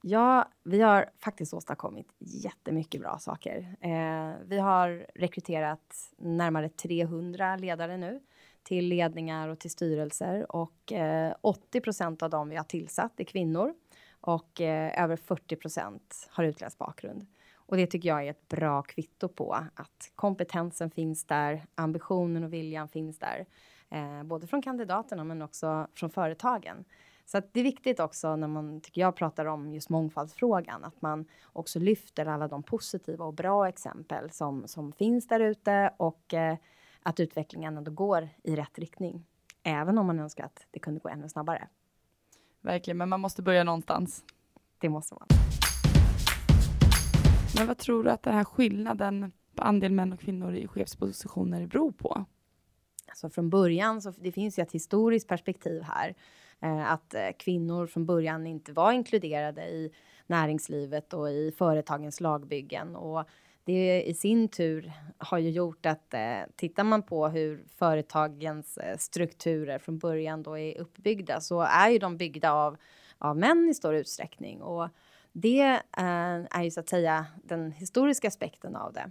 Ja, 0.03 0.49
vi 0.65 0.81
har 0.81 1.11
faktiskt 1.19 1.55
åstadkommit 1.55 2.07
jättemycket 2.19 3.01
bra 3.01 3.19
saker. 3.19 3.77
Eh, 3.81 4.35
vi 4.47 4.59
har 4.59 5.07
rekryterat 5.15 6.11
närmare 6.19 6.69
300 6.69 7.57
ledare 7.57 7.97
nu 7.97 8.21
till 8.63 8.89
ledningar 8.89 9.49
och 9.49 9.59
till 9.59 9.71
styrelser 9.71 10.57
och 10.57 10.93
eh, 10.93 11.35
80 11.41 11.81
procent 11.81 12.23
av 12.23 12.31
dem 12.31 12.49
vi 12.49 12.57
har 12.57 12.65
tillsatt 12.65 13.21
är 13.21 13.25
kvinnor 13.25 13.75
och 14.21 14.61
eh, 14.61 15.03
över 15.03 15.17
40 15.17 15.57
procent 15.57 16.29
har 16.31 16.45
utländsk 16.45 16.79
bakgrund. 16.79 17.27
Och 17.55 17.77
det 17.77 17.87
tycker 17.87 18.09
jag 18.09 18.27
är 18.27 18.31
ett 18.31 18.49
bra 18.49 18.83
kvitto 18.83 19.29
på 19.29 19.53
att 19.53 20.13
kompetensen 20.15 20.91
finns 20.91 21.25
där, 21.25 21.67
ambitionen 21.75 22.45
och 22.45 22.53
viljan 22.53 22.89
finns 22.89 23.19
där, 23.19 23.47
eh, 23.91 24.23
både 24.23 24.47
från 24.47 24.63
kandidaterna 24.63 25.25
men 25.25 25.43
också 25.43 25.87
från 25.95 26.11
företagen. 26.11 26.85
Så 27.25 27.43
det 27.53 27.61
är 27.61 27.65
viktigt 27.65 28.01
också 28.01 28.37
när 28.37 28.49
man, 28.49 28.81
tycker 28.81 29.01
jag, 29.01 29.17
pratar 29.17 29.47
om 29.47 29.75
just 29.75 29.89
mångfaldsfrågan, 29.89 30.85
att 30.85 31.03
man 31.03 31.25
också 31.53 31.79
lyfter 31.79 32.27
alla 32.27 32.49
de 32.49 32.63
positiva 32.63 33.25
och 33.25 33.35
bra 33.35 33.69
exempel 33.69 34.31
som, 34.31 34.69
som 34.69 34.93
finns 34.93 35.27
där 35.27 35.41
ute 35.41 35.91
och 35.97 36.35
eh, 36.35 36.57
att 37.03 37.21
utvecklingen 37.21 37.77
ändå 37.77 37.91
går 37.91 38.29
i 38.43 38.57
rätt 38.57 38.79
riktning. 38.79 39.27
Även 39.63 39.99
om 39.99 40.07
man 40.07 40.21
önskar 40.21 40.45
att 40.45 40.67
det 40.71 40.79
kunde 40.79 41.01
gå 41.01 41.09
ännu 41.09 41.29
snabbare. 41.29 41.69
Verkligen, 42.61 42.97
men 42.97 43.09
man 43.09 43.21
måste 43.21 43.43
börja 43.43 43.65
någonstans. 43.65 44.25
Det 44.79 44.89
måste 44.89 45.15
man. 45.15 45.29
Men 47.59 47.67
vad 47.67 47.79
tror 47.79 48.05
du 48.05 48.11
att 48.11 48.23
den 48.23 48.35
här 48.35 48.45
skillnaden 48.45 49.33
på 49.55 49.63
andel 49.63 49.93
män 49.93 50.13
och 50.13 50.21
kvinnor 50.21 50.55
i 50.55 50.69
chefspositioner 50.69 51.67
beror 51.67 51.93
på? 51.93 52.25
Alltså 53.17 53.35
från 53.35 53.51
början 53.51 54.03
så 54.03 54.11
det 54.11 54.33
finns 54.33 54.59
ju 54.59 54.63
ett 54.63 54.73
historiskt 54.73 55.29
perspektiv 55.29 55.83
här. 55.83 56.15
Eh, 56.61 56.93
att 56.93 57.15
eh, 57.15 57.29
kvinnor 57.39 57.87
från 57.87 58.07
början 58.07 58.47
inte 58.47 58.73
var 58.73 58.93
inkluderade 58.93 59.63
i 59.63 59.93
näringslivet 60.27 61.15
och 61.15 61.31
i 61.31 61.53
företagens 61.59 62.21
lagbyggen. 62.21 62.97
Och 62.97 63.29
det 63.65 64.03
i 64.03 64.15
sin 64.15 64.49
tur 64.49 64.93
har 65.19 65.39
ju 65.39 65.51
gjort 65.51 65.87
att 65.87 66.15
eh, 66.15 66.39
tittar 66.57 66.85
man 66.85 67.03
på 67.03 67.29
hur 67.29 67.65
företagens 67.77 68.79
eh, 68.79 68.97
strukturer 68.97 69.79
från 69.79 69.99
början 69.99 70.43
då 70.43 70.59
är 70.59 70.81
uppbyggda 70.81 71.41
så 71.41 71.61
är 71.61 71.89
ju 71.89 71.99
de 71.99 72.17
byggda 72.17 72.53
av, 72.53 72.77
av 73.19 73.37
män 73.37 73.69
i 73.69 73.75
stor 73.75 73.95
utsträckning. 73.95 74.63
Och 74.63 74.89
det 75.33 75.63
eh, 75.99 76.45
är 76.51 76.63
ju 76.63 76.71
så 76.71 76.81
att 76.81 76.89
säga 76.89 77.27
den 77.45 77.73
historiska 77.73 78.29
aspekten 78.29 78.77
av 78.77 78.93
det. 78.93 79.11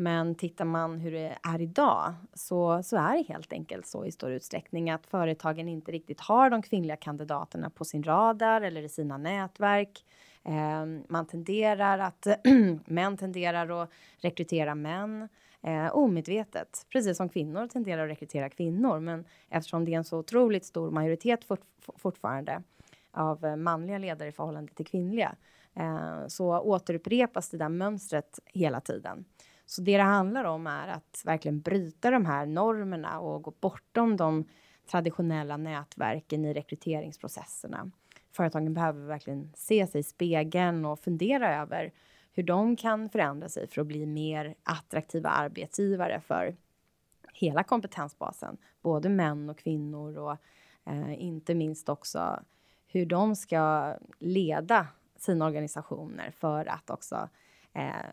Men 0.00 0.34
tittar 0.34 0.64
man 0.64 0.98
hur 0.98 1.12
det 1.12 1.38
är 1.42 1.60
idag 1.60 2.14
så, 2.34 2.82
så 2.82 2.96
är 2.96 3.16
det 3.16 3.32
helt 3.32 3.52
enkelt 3.52 3.86
så 3.86 4.04
i 4.04 4.12
stor 4.12 4.30
utsträckning 4.30 4.90
att 4.90 5.06
företagen 5.06 5.68
inte 5.68 5.92
riktigt 5.92 6.20
har 6.20 6.50
de 6.50 6.62
kvinnliga 6.62 6.96
kandidaterna 6.96 7.70
på 7.70 7.84
sin 7.84 8.02
radar 8.02 8.60
eller 8.60 8.82
i 8.82 8.88
sina 8.88 9.18
nätverk. 9.18 10.04
Eh, 10.44 10.86
man 11.08 11.26
tenderar 11.26 11.98
att 11.98 12.26
män 12.86 13.16
tenderar 13.16 13.82
att 13.82 13.90
rekrytera 14.18 14.74
män 14.74 15.28
eh, 15.62 15.96
omedvetet, 15.96 16.86
precis 16.92 17.16
som 17.16 17.28
kvinnor 17.28 17.66
tenderar 17.66 18.04
att 18.04 18.10
rekrytera 18.10 18.48
kvinnor. 18.48 19.00
Men 19.00 19.24
eftersom 19.48 19.84
det 19.84 19.94
är 19.94 19.96
en 19.96 20.04
så 20.04 20.18
otroligt 20.18 20.64
stor 20.64 20.90
majoritet 20.90 21.44
fort, 21.44 21.64
fortfarande 21.96 22.62
av 23.12 23.44
eh, 23.44 23.56
manliga 23.56 23.98
ledare 23.98 24.28
i 24.28 24.32
förhållande 24.32 24.72
till 24.72 24.86
kvinnliga 24.86 25.34
eh, 25.74 26.26
så 26.28 26.60
återupprepas 26.60 27.50
det 27.50 27.56
där 27.56 27.68
mönstret 27.68 28.38
hela 28.46 28.80
tiden. 28.80 29.24
Så 29.70 29.82
det 29.82 29.96
det 29.96 30.02
handlar 30.02 30.44
om 30.44 30.66
är 30.66 30.88
att 30.88 31.22
verkligen 31.24 31.60
bryta 31.60 32.10
de 32.10 32.26
här 32.26 32.46
normerna 32.46 33.20
och 33.20 33.42
gå 33.42 33.54
bortom 33.60 34.16
de 34.16 34.44
traditionella 34.90 35.56
nätverken 35.56 36.44
i 36.44 36.54
rekryteringsprocesserna. 36.54 37.90
Företagen 38.32 38.74
behöver 38.74 39.06
verkligen 39.06 39.52
se 39.56 39.86
sig 39.86 40.00
i 40.00 40.04
spegeln 40.04 40.84
och 40.84 41.00
fundera 41.00 41.56
över 41.62 41.92
hur 42.32 42.42
de 42.42 42.76
kan 42.76 43.08
förändra 43.10 43.48
sig 43.48 43.66
för 43.66 43.80
att 43.80 43.86
bli 43.86 44.06
mer 44.06 44.54
attraktiva 44.62 45.30
arbetsgivare 45.30 46.20
för 46.20 46.56
hela 47.32 47.62
kompetensbasen, 47.62 48.56
både 48.82 49.08
män 49.08 49.50
och 49.50 49.58
kvinnor 49.58 50.18
och 50.18 50.36
eh, 50.86 51.22
inte 51.22 51.54
minst 51.54 51.88
också 51.88 52.40
hur 52.86 53.06
de 53.06 53.36
ska 53.36 53.94
leda 54.18 54.86
sina 55.16 55.46
organisationer 55.46 56.30
för 56.30 56.66
att 56.66 56.90
också 56.90 57.14
eh, 57.14 57.28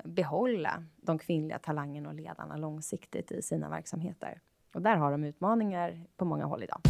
behålla 0.04 0.84
de 0.98 1.20
kvinnliga 1.20 1.60
talangerna 1.60 2.10
och 2.10 2.15
ledarna 2.15 2.58
långsiktigt 2.58 3.32
i 3.32 3.41
sina 3.41 3.70
verksamheter. 3.70 4.41
Och 4.74 4.82
där 4.82 4.96
har 4.96 5.12
de 5.12 5.24
utmaningar 5.24 6.04
på 6.17 6.26
många 6.26 6.46
håll 6.46 6.63
idag. 6.63 6.82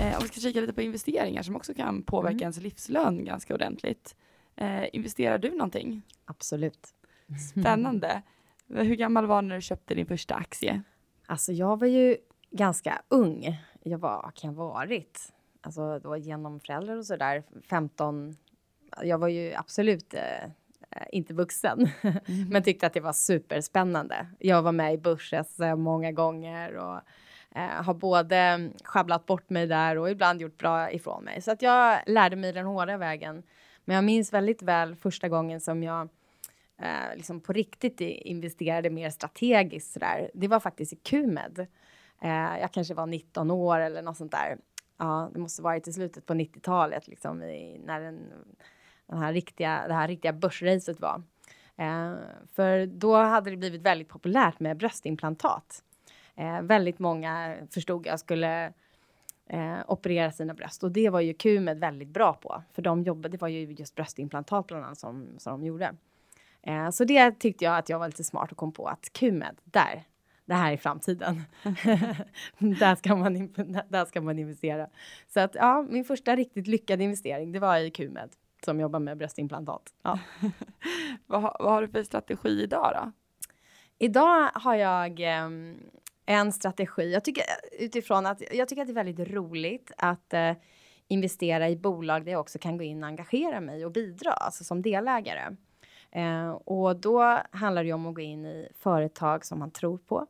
Eh, 0.00 0.16
om 0.16 0.22
vi 0.22 0.28
ska 0.28 0.40
kika 0.40 0.60
lite 0.60 0.72
på 0.72 0.82
investeringar 0.82 1.42
som 1.42 1.56
också 1.56 1.74
kan 1.74 2.02
påverka 2.02 2.32
mm. 2.32 2.42
ens 2.42 2.60
livslön 2.60 3.24
ganska 3.24 3.54
ordentligt. 3.54 4.16
Eh, 4.56 4.84
investerar 4.92 5.38
du 5.38 5.50
någonting? 5.50 6.02
Absolut. 6.24 6.94
Spännande. 7.50 8.22
Hur 8.68 8.96
gammal 8.96 9.26
var 9.26 9.42
du 9.42 9.48
när 9.48 9.54
du 9.54 9.62
köpte 9.62 9.94
din 9.94 10.06
första 10.06 10.34
aktie? 10.34 10.82
Alltså 11.26 11.52
jag 11.52 11.80
var 11.80 11.86
ju 11.86 12.16
ganska 12.50 13.02
ung. 13.08 13.60
Jag 13.82 13.98
var, 13.98 14.32
kan 14.34 14.50
jag 14.50 14.56
varit? 14.56 15.32
Alltså 15.60 15.98
då 15.98 16.16
genom 16.16 16.60
föräldrar 16.60 16.96
och 16.96 17.06
sådär, 17.06 17.42
15, 17.62 18.36
jag 19.02 19.18
var 19.18 19.28
ju 19.28 19.54
absolut 19.54 20.14
eh, 20.14 20.50
inte 21.12 21.34
vuxen, 21.34 21.88
mm. 22.02 22.48
men 22.50 22.62
tyckte 22.62 22.86
att 22.86 22.94
det 22.94 23.00
var 23.00 23.12
superspännande. 23.12 24.26
Jag 24.38 24.62
var 24.62 24.72
med 24.72 24.94
i 24.94 24.98
börs 24.98 25.34
många 25.76 26.12
gånger 26.12 26.76
och 26.76 27.00
eh, 27.56 27.82
har 27.84 27.94
både 27.94 28.70
schabblat 28.84 29.26
bort 29.26 29.50
mig 29.50 29.66
där 29.66 29.98
och 29.98 30.10
ibland 30.10 30.40
gjort 30.40 30.58
bra 30.58 30.90
ifrån 30.90 31.24
mig. 31.24 31.42
Så 31.42 31.50
att 31.50 31.62
jag 31.62 31.98
lärde 32.06 32.36
mig 32.36 32.52
den 32.52 32.66
hårda 32.66 32.96
vägen. 32.96 33.42
Men 33.84 33.94
jag 33.94 34.04
minns 34.04 34.32
väldigt 34.32 34.62
väl 34.62 34.96
första 34.96 35.28
gången 35.28 35.60
som 35.60 35.82
jag 35.82 36.08
eh, 36.78 37.16
liksom 37.16 37.40
på 37.40 37.52
riktigt 37.52 38.00
investerade 38.00 38.90
mer 38.90 39.10
strategiskt. 39.10 39.92
Sådär. 39.92 40.30
Det 40.34 40.48
var 40.48 40.60
faktiskt 40.60 40.92
i 40.92 40.96
Qmed. 40.96 41.66
Eh, 42.22 42.58
jag 42.60 42.72
kanske 42.72 42.94
var 42.94 43.06
19 43.06 43.50
år 43.50 43.78
eller 43.78 44.02
något 44.02 44.16
sånt 44.16 44.32
där. 44.32 44.58
Ja, 44.98 45.30
det 45.32 45.38
måste 45.38 45.62
varit 45.62 45.88
i 45.88 45.92
slutet 45.92 46.26
på 46.26 46.34
90-talet, 46.34 47.08
liksom, 47.08 47.38
när 47.84 48.00
den 48.00 48.32
den 49.06 49.18
här 49.18 49.32
riktiga, 49.32 49.88
det 49.88 49.94
här 49.94 50.08
riktiga 50.08 50.32
börsracet 50.32 51.00
var. 51.00 51.22
Eh, 51.76 52.14
för 52.54 52.86
då 52.86 53.16
hade 53.16 53.50
det 53.50 53.56
blivit 53.56 53.82
väldigt 53.82 54.08
populärt 54.08 54.60
med 54.60 54.76
bröstimplantat. 54.76 55.82
Eh, 56.36 56.62
väldigt 56.62 56.98
många 56.98 57.56
förstod 57.70 58.06
jag 58.06 58.20
skulle 58.20 58.72
eh, 59.46 59.78
operera 59.86 60.32
sina 60.32 60.54
bröst 60.54 60.84
och 60.84 60.92
det 60.92 61.10
var 61.10 61.20
ju 61.20 61.34
QMed 61.34 61.78
väldigt 61.78 62.08
bra 62.08 62.32
på. 62.32 62.62
För 62.72 62.82
de 62.82 63.02
jobbade, 63.02 63.28
det 63.28 63.40
var 63.40 63.48
ju 63.48 63.72
just 63.72 63.94
bröstimplantat 63.94 64.66
bland 64.66 64.84
annat 64.84 64.98
som, 64.98 65.28
som 65.38 65.60
de 65.60 65.66
gjorde. 65.66 65.94
Eh, 66.62 66.90
så 66.90 67.04
det 67.04 67.30
tyckte 67.30 67.64
jag 67.64 67.76
att 67.78 67.88
jag 67.88 67.98
var 67.98 68.06
lite 68.06 68.24
smart 68.24 68.52
och 68.52 68.58
kom 68.58 68.72
på 68.72 68.86
att 68.86 69.12
QMed, 69.12 69.60
där, 69.64 70.04
det 70.44 70.54
här 70.54 70.72
är 70.72 70.76
framtiden. 70.76 71.42
där, 72.58 72.94
ska 72.94 73.16
man, 73.16 73.52
där 73.88 74.04
ska 74.04 74.20
man 74.20 74.38
investera. 74.38 74.88
Så 75.28 75.40
att 75.40 75.54
ja, 75.54 75.86
min 75.90 76.04
första 76.04 76.36
riktigt 76.36 76.66
lyckade 76.66 77.04
investering, 77.04 77.52
det 77.52 77.58
var 77.58 77.76
i 77.76 77.90
QMed 77.90 78.30
som 78.66 78.80
jobbar 78.80 78.98
med 78.98 79.18
bröstimplantat. 79.18 79.82
Ja. 80.02 80.18
vad, 81.26 81.42
vad, 81.42 81.72
har 81.72 81.82
du 81.82 81.88
för 81.88 82.02
strategi 82.02 82.62
idag 82.62 82.92
då? 82.94 83.12
Idag 83.98 84.50
har 84.54 84.74
jag 84.74 85.20
eh, 85.20 85.50
en 86.26 86.52
strategi. 86.52 87.12
Jag 87.12 87.24
tycker 87.24 87.44
utifrån 87.78 88.26
att 88.26 88.42
jag 88.54 88.68
tycker 88.68 88.82
att 88.82 88.88
det 88.88 88.92
är 88.92 89.04
väldigt 89.04 89.28
roligt 89.28 89.92
att 89.96 90.34
eh, 90.34 90.52
investera 91.08 91.68
i 91.68 91.76
bolag 91.76 92.24
där 92.24 92.32
jag 92.32 92.40
också 92.40 92.58
kan 92.58 92.76
gå 92.76 92.84
in 92.84 93.02
och 93.02 93.08
engagera 93.08 93.60
mig 93.60 93.84
och 93.84 93.92
bidra, 93.92 94.32
alltså 94.32 94.64
som 94.64 94.82
delägare. 94.82 95.56
Eh, 96.10 96.50
och 96.50 96.96
då 96.96 97.38
handlar 97.50 97.84
det 97.84 97.92
om 97.92 98.06
att 98.06 98.14
gå 98.14 98.20
in 98.20 98.46
i 98.46 98.68
företag 98.78 99.44
som 99.44 99.58
man 99.58 99.70
tror 99.70 99.98
på. 99.98 100.26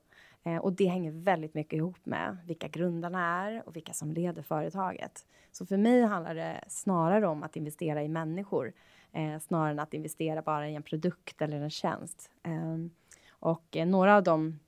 Eh, 0.47 0.57
och 0.57 0.73
det 0.73 0.87
hänger 0.87 1.13
väldigt 1.13 1.55
mycket 1.55 1.73
ihop 1.73 2.07
med 2.07 2.37
vilka 2.47 2.69
grundarna 2.69 3.45
är 3.45 3.63
och 3.67 3.77
vilka 3.77 3.93
som 3.93 4.13
leder 4.13 4.43
företaget. 4.43 5.27
Så 5.53 5.67
för 5.67 5.77
mig 5.77 6.03
handlar 6.03 6.35
det 6.35 6.65
snarare 6.69 7.27
om 7.27 7.43
att 7.43 7.57
investera 7.57 8.03
i 8.03 8.09
människor 8.09 8.73
eh, 9.13 9.39
snarare 9.39 9.71
än 9.71 9.79
att 9.79 9.95
investera 9.95 10.43
bara 10.43 10.69
i 10.69 10.75
en 10.75 10.83
produkt 10.83 11.43
eller 11.43 11.61
en 11.61 11.71
tjänst. 11.71 12.31
Eh, 12.43 12.77
och 13.29 13.77
eh, 13.77 13.87
några 13.87 14.17
av 14.17 14.23
de 14.23 14.59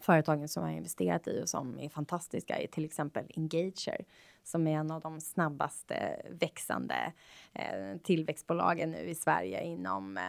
företagen 0.00 0.48
som 0.48 0.62
jag 0.62 0.70
har 0.70 0.76
investerat 0.76 1.28
i 1.28 1.42
och 1.42 1.48
som 1.48 1.78
är 1.78 1.88
fantastiska 1.88 2.58
är 2.58 2.66
till 2.66 2.84
exempel 2.84 3.24
Engager 3.36 4.04
som 4.44 4.66
är 4.66 4.76
en 4.76 4.90
av 4.90 5.00
de 5.00 5.20
snabbaste 5.20 6.22
växande 6.30 7.12
eh, 7.52 7.98
tillväxtbolagen 8.02 8.90
nu 8.90 8.98
i 8.98 9.14
Sverige 9.14 9.64
inom 9.64 10.16
eh, 10.16 10.22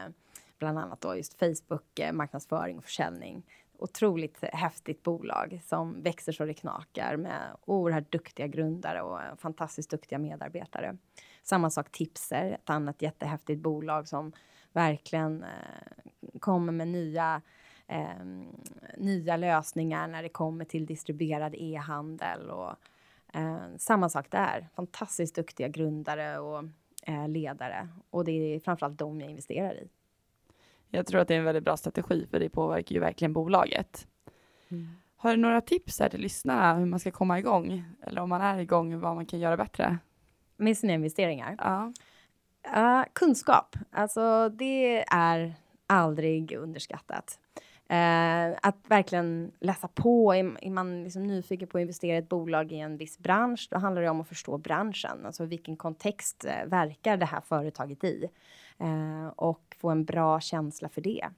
bland 0.59 0.79
annat 0.79 1.01
då 1.01 1.15
just 1.15 1.39
Facebook 1.39 1.99
eh, 1.99 2.13
marknadsföring 2.13 2.77
och 2.77 2.83
försäljning 2.83 3.43
otroligt 3.83 4.43
häftigt 4.53 5.03
bolag 5.03 5.61
som 5.63 6.01
växer 6.01 6.31
så 6.31 6.45
det 6.45 6.53
knakar 6.53 7.17
med 7.17 7.55
oerhört 7.65 8.11
duktiga 8.11 8.47
grundare 8.47 9.01
och 9.01 9.19
fantastiskt 9.39 9.89
duktiga 9.89 10.19
medarbetare. 10.19 10.97
Samma 11.43 11.69
sak 11.69 11.91
Tipser, 11.91 12.51
ett 12.51 12.69
annat 12.69 13.01
jättehäftigt 13.01 13.61
bolag 13.61 14.07
som 14.07 14.31
verkligen 14.71 15.43
eh, 15.43 16.39
kommer 16.39 16.71
med 16.73 16.87
nya 16.87 17.41
eh, 17.87 18.25
nya 18.97 19.37
lösningar 19.37 20.07
när 20.07 20.23
det 20.23 20.29
kommer 20.29 20.65
till 20.65 20.85
distribuerad 20.85 21.55
e-handel 21.57 22.49
och 22.49 22.75
eh, 23.33 23.67
samma 23.77 24.09
sak 24.09 24.31
där. 24.31 24.67
Fantastiskt 24.75 25.35
duktiga 25.35 25.67
grundare 25.67 26.39
och 26.39 26.63
eh, 27.03 27.27
ledare 27.27 27.89
och 28.09 28.25
det 28.25 28.31
är 28.31 28.59
framförallt 28.59 28.99
de 28.99 29.21
jag 29.21 29.29
investerar 29.29 29.73
i. 29.73 29.89
Jag 30.95 31.05
tror 31.05 31.21
att 31.21 31.27
det 31.27 31.33
är 31.33 31.39
en 31.39 31.45
väldigt 31.45 31.63
bra 31.63 31.77
strategi 31.77 32.27
för 32.31 32.39
det 32.39 32.49
påverkar 32.49 32.95
ju 32.95 32.99
verkligen 32.99 33.33
bolaget. 33.33 34.07
Mm. 34.69 34.87
Har 35.15 35.31
du 35.31 35.37
några 35.37 35.61
tips 35.61 35.99
här 35.99 36.09
till 36.09 36.21
lyssnarna 36.21 36.75
hur 36.75 36.85
man 36.85 36.99
ska 36.99 37.11
komma 37.11 37.39
igång? 37.39 37.83
Eller 38.01 38.21
om 38.21 38.29
man 38.29 38.41
är 38.41 38.59
igång, 38.59 38.99
vad 38.99 39.15
man 39.15 39.25
kan 39.25 39.39
göra 39.39 39.57
bättre? 39.57 39.97
Med 40.57 40.77
sina 40.77 40.93
investeringar? 40.93 41.55
Ja. 41.57 41.93
Uh, 42.77 43.05
kunskap, 43.13 43.75
alltså 43.91 44.49
det 44.49 45.03
är 45.07 45.53
aldrig 45.87 46.51
underskattat. 46.51 47.39
Uh, 47.91 48.57
att 48.61 48.77
verkligen 48.87 49.51
läsa 49.59 49.87
på. 49.87 50.33
Är, 50.33 50.57
är 50.61 50.69
man 50.69 51.03
liksom 51.03 51.23
nyfiken 51.23 51.67
på 51.67 51.77
att 51.77 51.81
investera 51.81 52.15
i 52.15 52.19
ett 52.19 52.29
bolag 52.29 52.71
i 52.71 52.79
en 52.79 52.97
viss 52.97 53.19
bransch, 53.19 53.67
då 53.71 53.77
handlar 53.77 54.01
det 54.01 54.09
om 54.09 54.21
att 54.21 54.27
förstå 54.27 54.57
branschen. 54.57 55.25
Alltså 55.25 55.45
vilken 55.45 55.77
kontext 55.77 56.45
uh, 56.45 56.69
verkar 56.69 57.17
det 57.17 57.25
här 57.25 57.41
företaget 57.41 58.03
i? 58.03 58.29
Eh, 58.79 59.27
och 59.27 59.75
få 59.79 59.89
en 59.89 60.05
bra 60.05 60.39
känsla 60.39 60.89
för 60.89 61.01
det. 61.01 61.29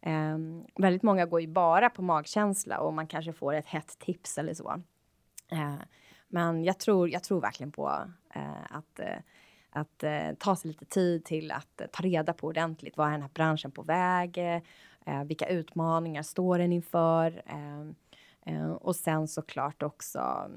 Ehm, 0.00 0.64
väldigt 0.76 1.02
många 1.02 1.26
går 1.26 1.40
ju 1.40 1.46
bara 1.46 1.90
på 1.90 2.02
magkänsla 2.02 2.80
och 2.80 2.94
man 2.94 3.06
kanske 3.06 3.32
får 3.32 3.54
ett 3.54 3.66
hett 3.66 3.98
tips 3.98 4.38
eller 4.38 4.54
så. 4.54 4.82
Eh, 5.50 5.74
men 6.28 6.64
jag 6.64 6.78
tror, 6.78 7.10
jag 7.10 7.22
tror 7.22 7.40
verkligen 7.40 7.72
på 7.72 7.88
uh, 8.36 8.76
att, 8.76 8.98
eh, 8.98 9.18
att 9.70 10.04
ta 10.38 10.56
sig 10.56 10.68
lite 10.68 10.84
tid 10.84 11.24
till 11.24 11.50
att 11.50 11.80
ta 11.92 12.02
reda 12.02 12.32
på 12.32 12.46
ordentligt. 12.46 12.96
Vad 12.96 13.08
är 13.08 13.12
den 13.12 13.22
här 13.22 13.30
branschen 13.34 13.70
på 13.70 13.82
väg? 13.82 14.38
vilka 15.24 15.48
utmaningar 15.48 16.22
står 16.22 16.58
den 16.58 16.72
inför? 16.72 17.42
Ehm, 17.46 17.94
och 18.72 18.96
sen 18.96 19.28
såklart 19.28 19.82
också 19.82 20.50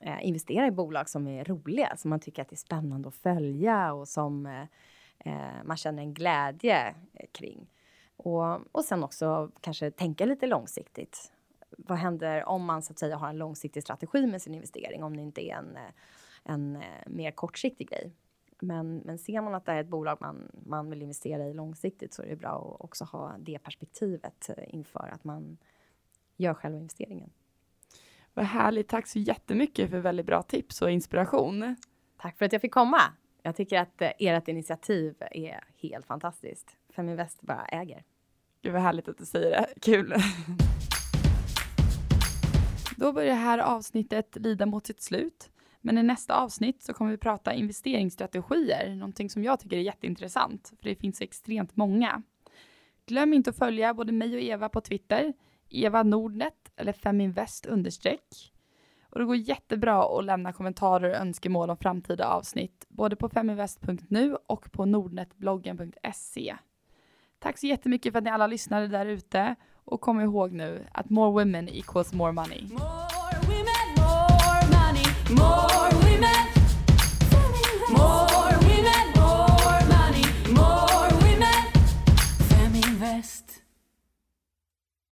eh, 0.00 0.26
investera 0.26 0.66
i 0.66 0.70
bolag 0.70 1.08
som 1.08 1.26
är 1.26 1.44
roliga, 1.44 1.96
som 1.96 2.10
man 2.10 2.20
tycker 2.20 2.42
att 2.42 2.48
det 2.48 2.54
är 2.54 2.56
spännande 2.56 3.08
att 3.08 3.14
följa 3.14 3.92
och 3.92 4.08
som 4.08 4.66
eh, 5.18 5.58
eh 5.58 5.64
man 5.64 5.76
känner 5.76 6.02
en 6.02 6.14
glädje 6.14 6.94
eh, 7.14 7.26
kring. 7.32 7.70
Och, 8.16 8.74
och 8.74 8.84
sen 8.84 9.04
också 9.04 9.50
kanske 9.60 9.90
tänka 9.90 10.24
lite 10.24 10.46
långsiktigt. 10.46 11.32
Vad 11.70 11.98
händer 11.98 12.44
om 12.44 12.64
man 12.64 12.82
så 12.82 12.92
att 12.92 12.98
säga 12.98 13.16
har 13.16 13.28
en 13.28 13.38
långsiktig 13.38 13.82
strategi 13.82 14.26
med 14.26 14.42
sin 14.42 14.54
investering, 14.54 15.04
om 15.04 15.16
det 15.16 15.22
inte 15.22 15.44
är 15.44 15.56
en, 15.56 15.76
eh, 15.76 15.92
en 16.44 16.82
mer 17.06 17.30
kortsiktig 17.30 17.88
grej. 17.88 18.12
Men, 18.60 18.96
men 18.96 19.18
ser 19.18 19.40
man 19.40 19.54
att 19.54 19.64
det 19.64 19.72
är 19.72 19.80
ett 19.80 19.88
bolag 19.88 20.18
man, 20.20 20.50
man 20.66 20.90
vill 20.90 21.02
investera 21.02 21.48
i 21.48 21.54
långsiktigt 21.54 22.14
så 22.14 22.22
är 22.22 22.26
det 22.26 22.36
bra 22.36 22.74
att 22.74 22.84
också 22.84 23.04
ha 23.04 23.36
det 23.38 23.58
perspektivet 23.58 24.50
inför 24.68 25.08
att 25.12 25.24
man 25.24 25.58
gör 26.36 26.54
själva 26.54 26.78
investeringen. 26.78 27.30
Vad 28.34 28.46
härligt. 28.46 28.88
Tack 28.88 29.06
så 29.06 29.18
jättemycket 29.18 29.90
för 29.90 29.98
väldigt 29.98 30.26
bra 30.26 30.42
tips 30.42 30.82
och 30.82 30.90
inspiration. 30.90 31.76
Tack 32.16 32.38
för 32.38 32.44
att 32.44 32.52
jag 32.52 32.62
fick 32.62 32.74
komma. 32.74 33.00
Jag 33.42 33.56
tycker 33.56 33.78
att 33.78 34.02
eh, 34.02 34.10
ert 34.18 34.48
initiativ 34.48 35.14
är 35.20 35.64
helt 35.76 36.06
fantastiskt. 36.06 36.76
Feminvest 36.90 37.42
bara 37.42 37.64
äger. 37.64 38.04
Gud 38.62 38.72
vad 38.72 38.82
härligt 38.82 39.08
att 39.08 39.18
du 39.18 39.24
säger 39.24 39.50
det. 39.50 39.66
Kul. 39.80 40.14
Då 42.96 43.12
börjar 43.12 43.28
det 43.28 43.34
här 43.34 43.58
avsnittet 43.58 44.36
lida 44.40 44.66
mot 44.66 44.86
sitt 44.86 45.02
slut. 45.02 45.50
Men 45.80 45.98
i 45.98 46.02
nästa 46.02 46.34
avsnitt 46.34 46.82
så 46.82 46.92
kommer 46.92 47.10
vi 47.10 47.16
prata 47.16 47.54
investeringsstrategier, 47.54 48.94
någonting 48.94 49.30
som 49.30 49.44
jag 49.44 49.60
tycker 49.60 49.76
är 49.76 49.80
jätteintressant, 49.80 50.72
för 50.78 50.88
det 50.88 50.96
finns 50.96 51.20
extremt 51.20 51.76
många. 51.76 52.22
Glöm 53.06 53.34
inte 53.34 53.50
att 53.50 53.58
följa 53.58 53.94
både 53.94 54.12
mig 54.12 54.34
och 54.34 54.42
Eva 54.42 54.68
på 54.68 54.80
Twitter, 54.80 55.32
Eva 55.68 56.02
Nordnet 56.02 56.72
eller 56.76 56.92
Feminvest 56.92 57.66
understreck. 57.66 58.52
Och 59.10 59.18
det 59.18 59.24
går 59.24 59.36
jättebra 59.36 60.18
att 60.18 60.24
lämna 60.24 60.52
kommentarer 60.52 61.10
och 61.10 61.16
önskemål 61.16 61.70
om 61.70 61.76
framtida 61.76 62.28
avsnitt, 62.28 62.86
både 62.88 63.16
på 63.16 63.28
feminvest.nu 63.28 64.36
och 64.46 64.72
på 64.72 64.84
nordnetbloggen.se. 64.84 66.56
Tack 67.38 67.58
så 67.58 67.66
jättemycket 67.66 68.12
för 68.12 68.18
att 68.18 68.24
ni 68.24 68.30
alla 68.30 68.46
lyssnade 68.46 68.88
där 68.88 69.06
ute 69.06 69.54
och 69.84 70.00
kom 70.00 70.20
ihåg 70.20 70.52
nu 70.52 70.86
att 70.92 71.10
more 71.10 71.30
women 71.30 71.68
equals 71.68 72.12
more 72.12 72.32
money. 72.32 72.62
More 72.62 73.38
women, 73.46 73.88
more 73.96 74.78
money, 74.78 75.04
more 75.30 75.67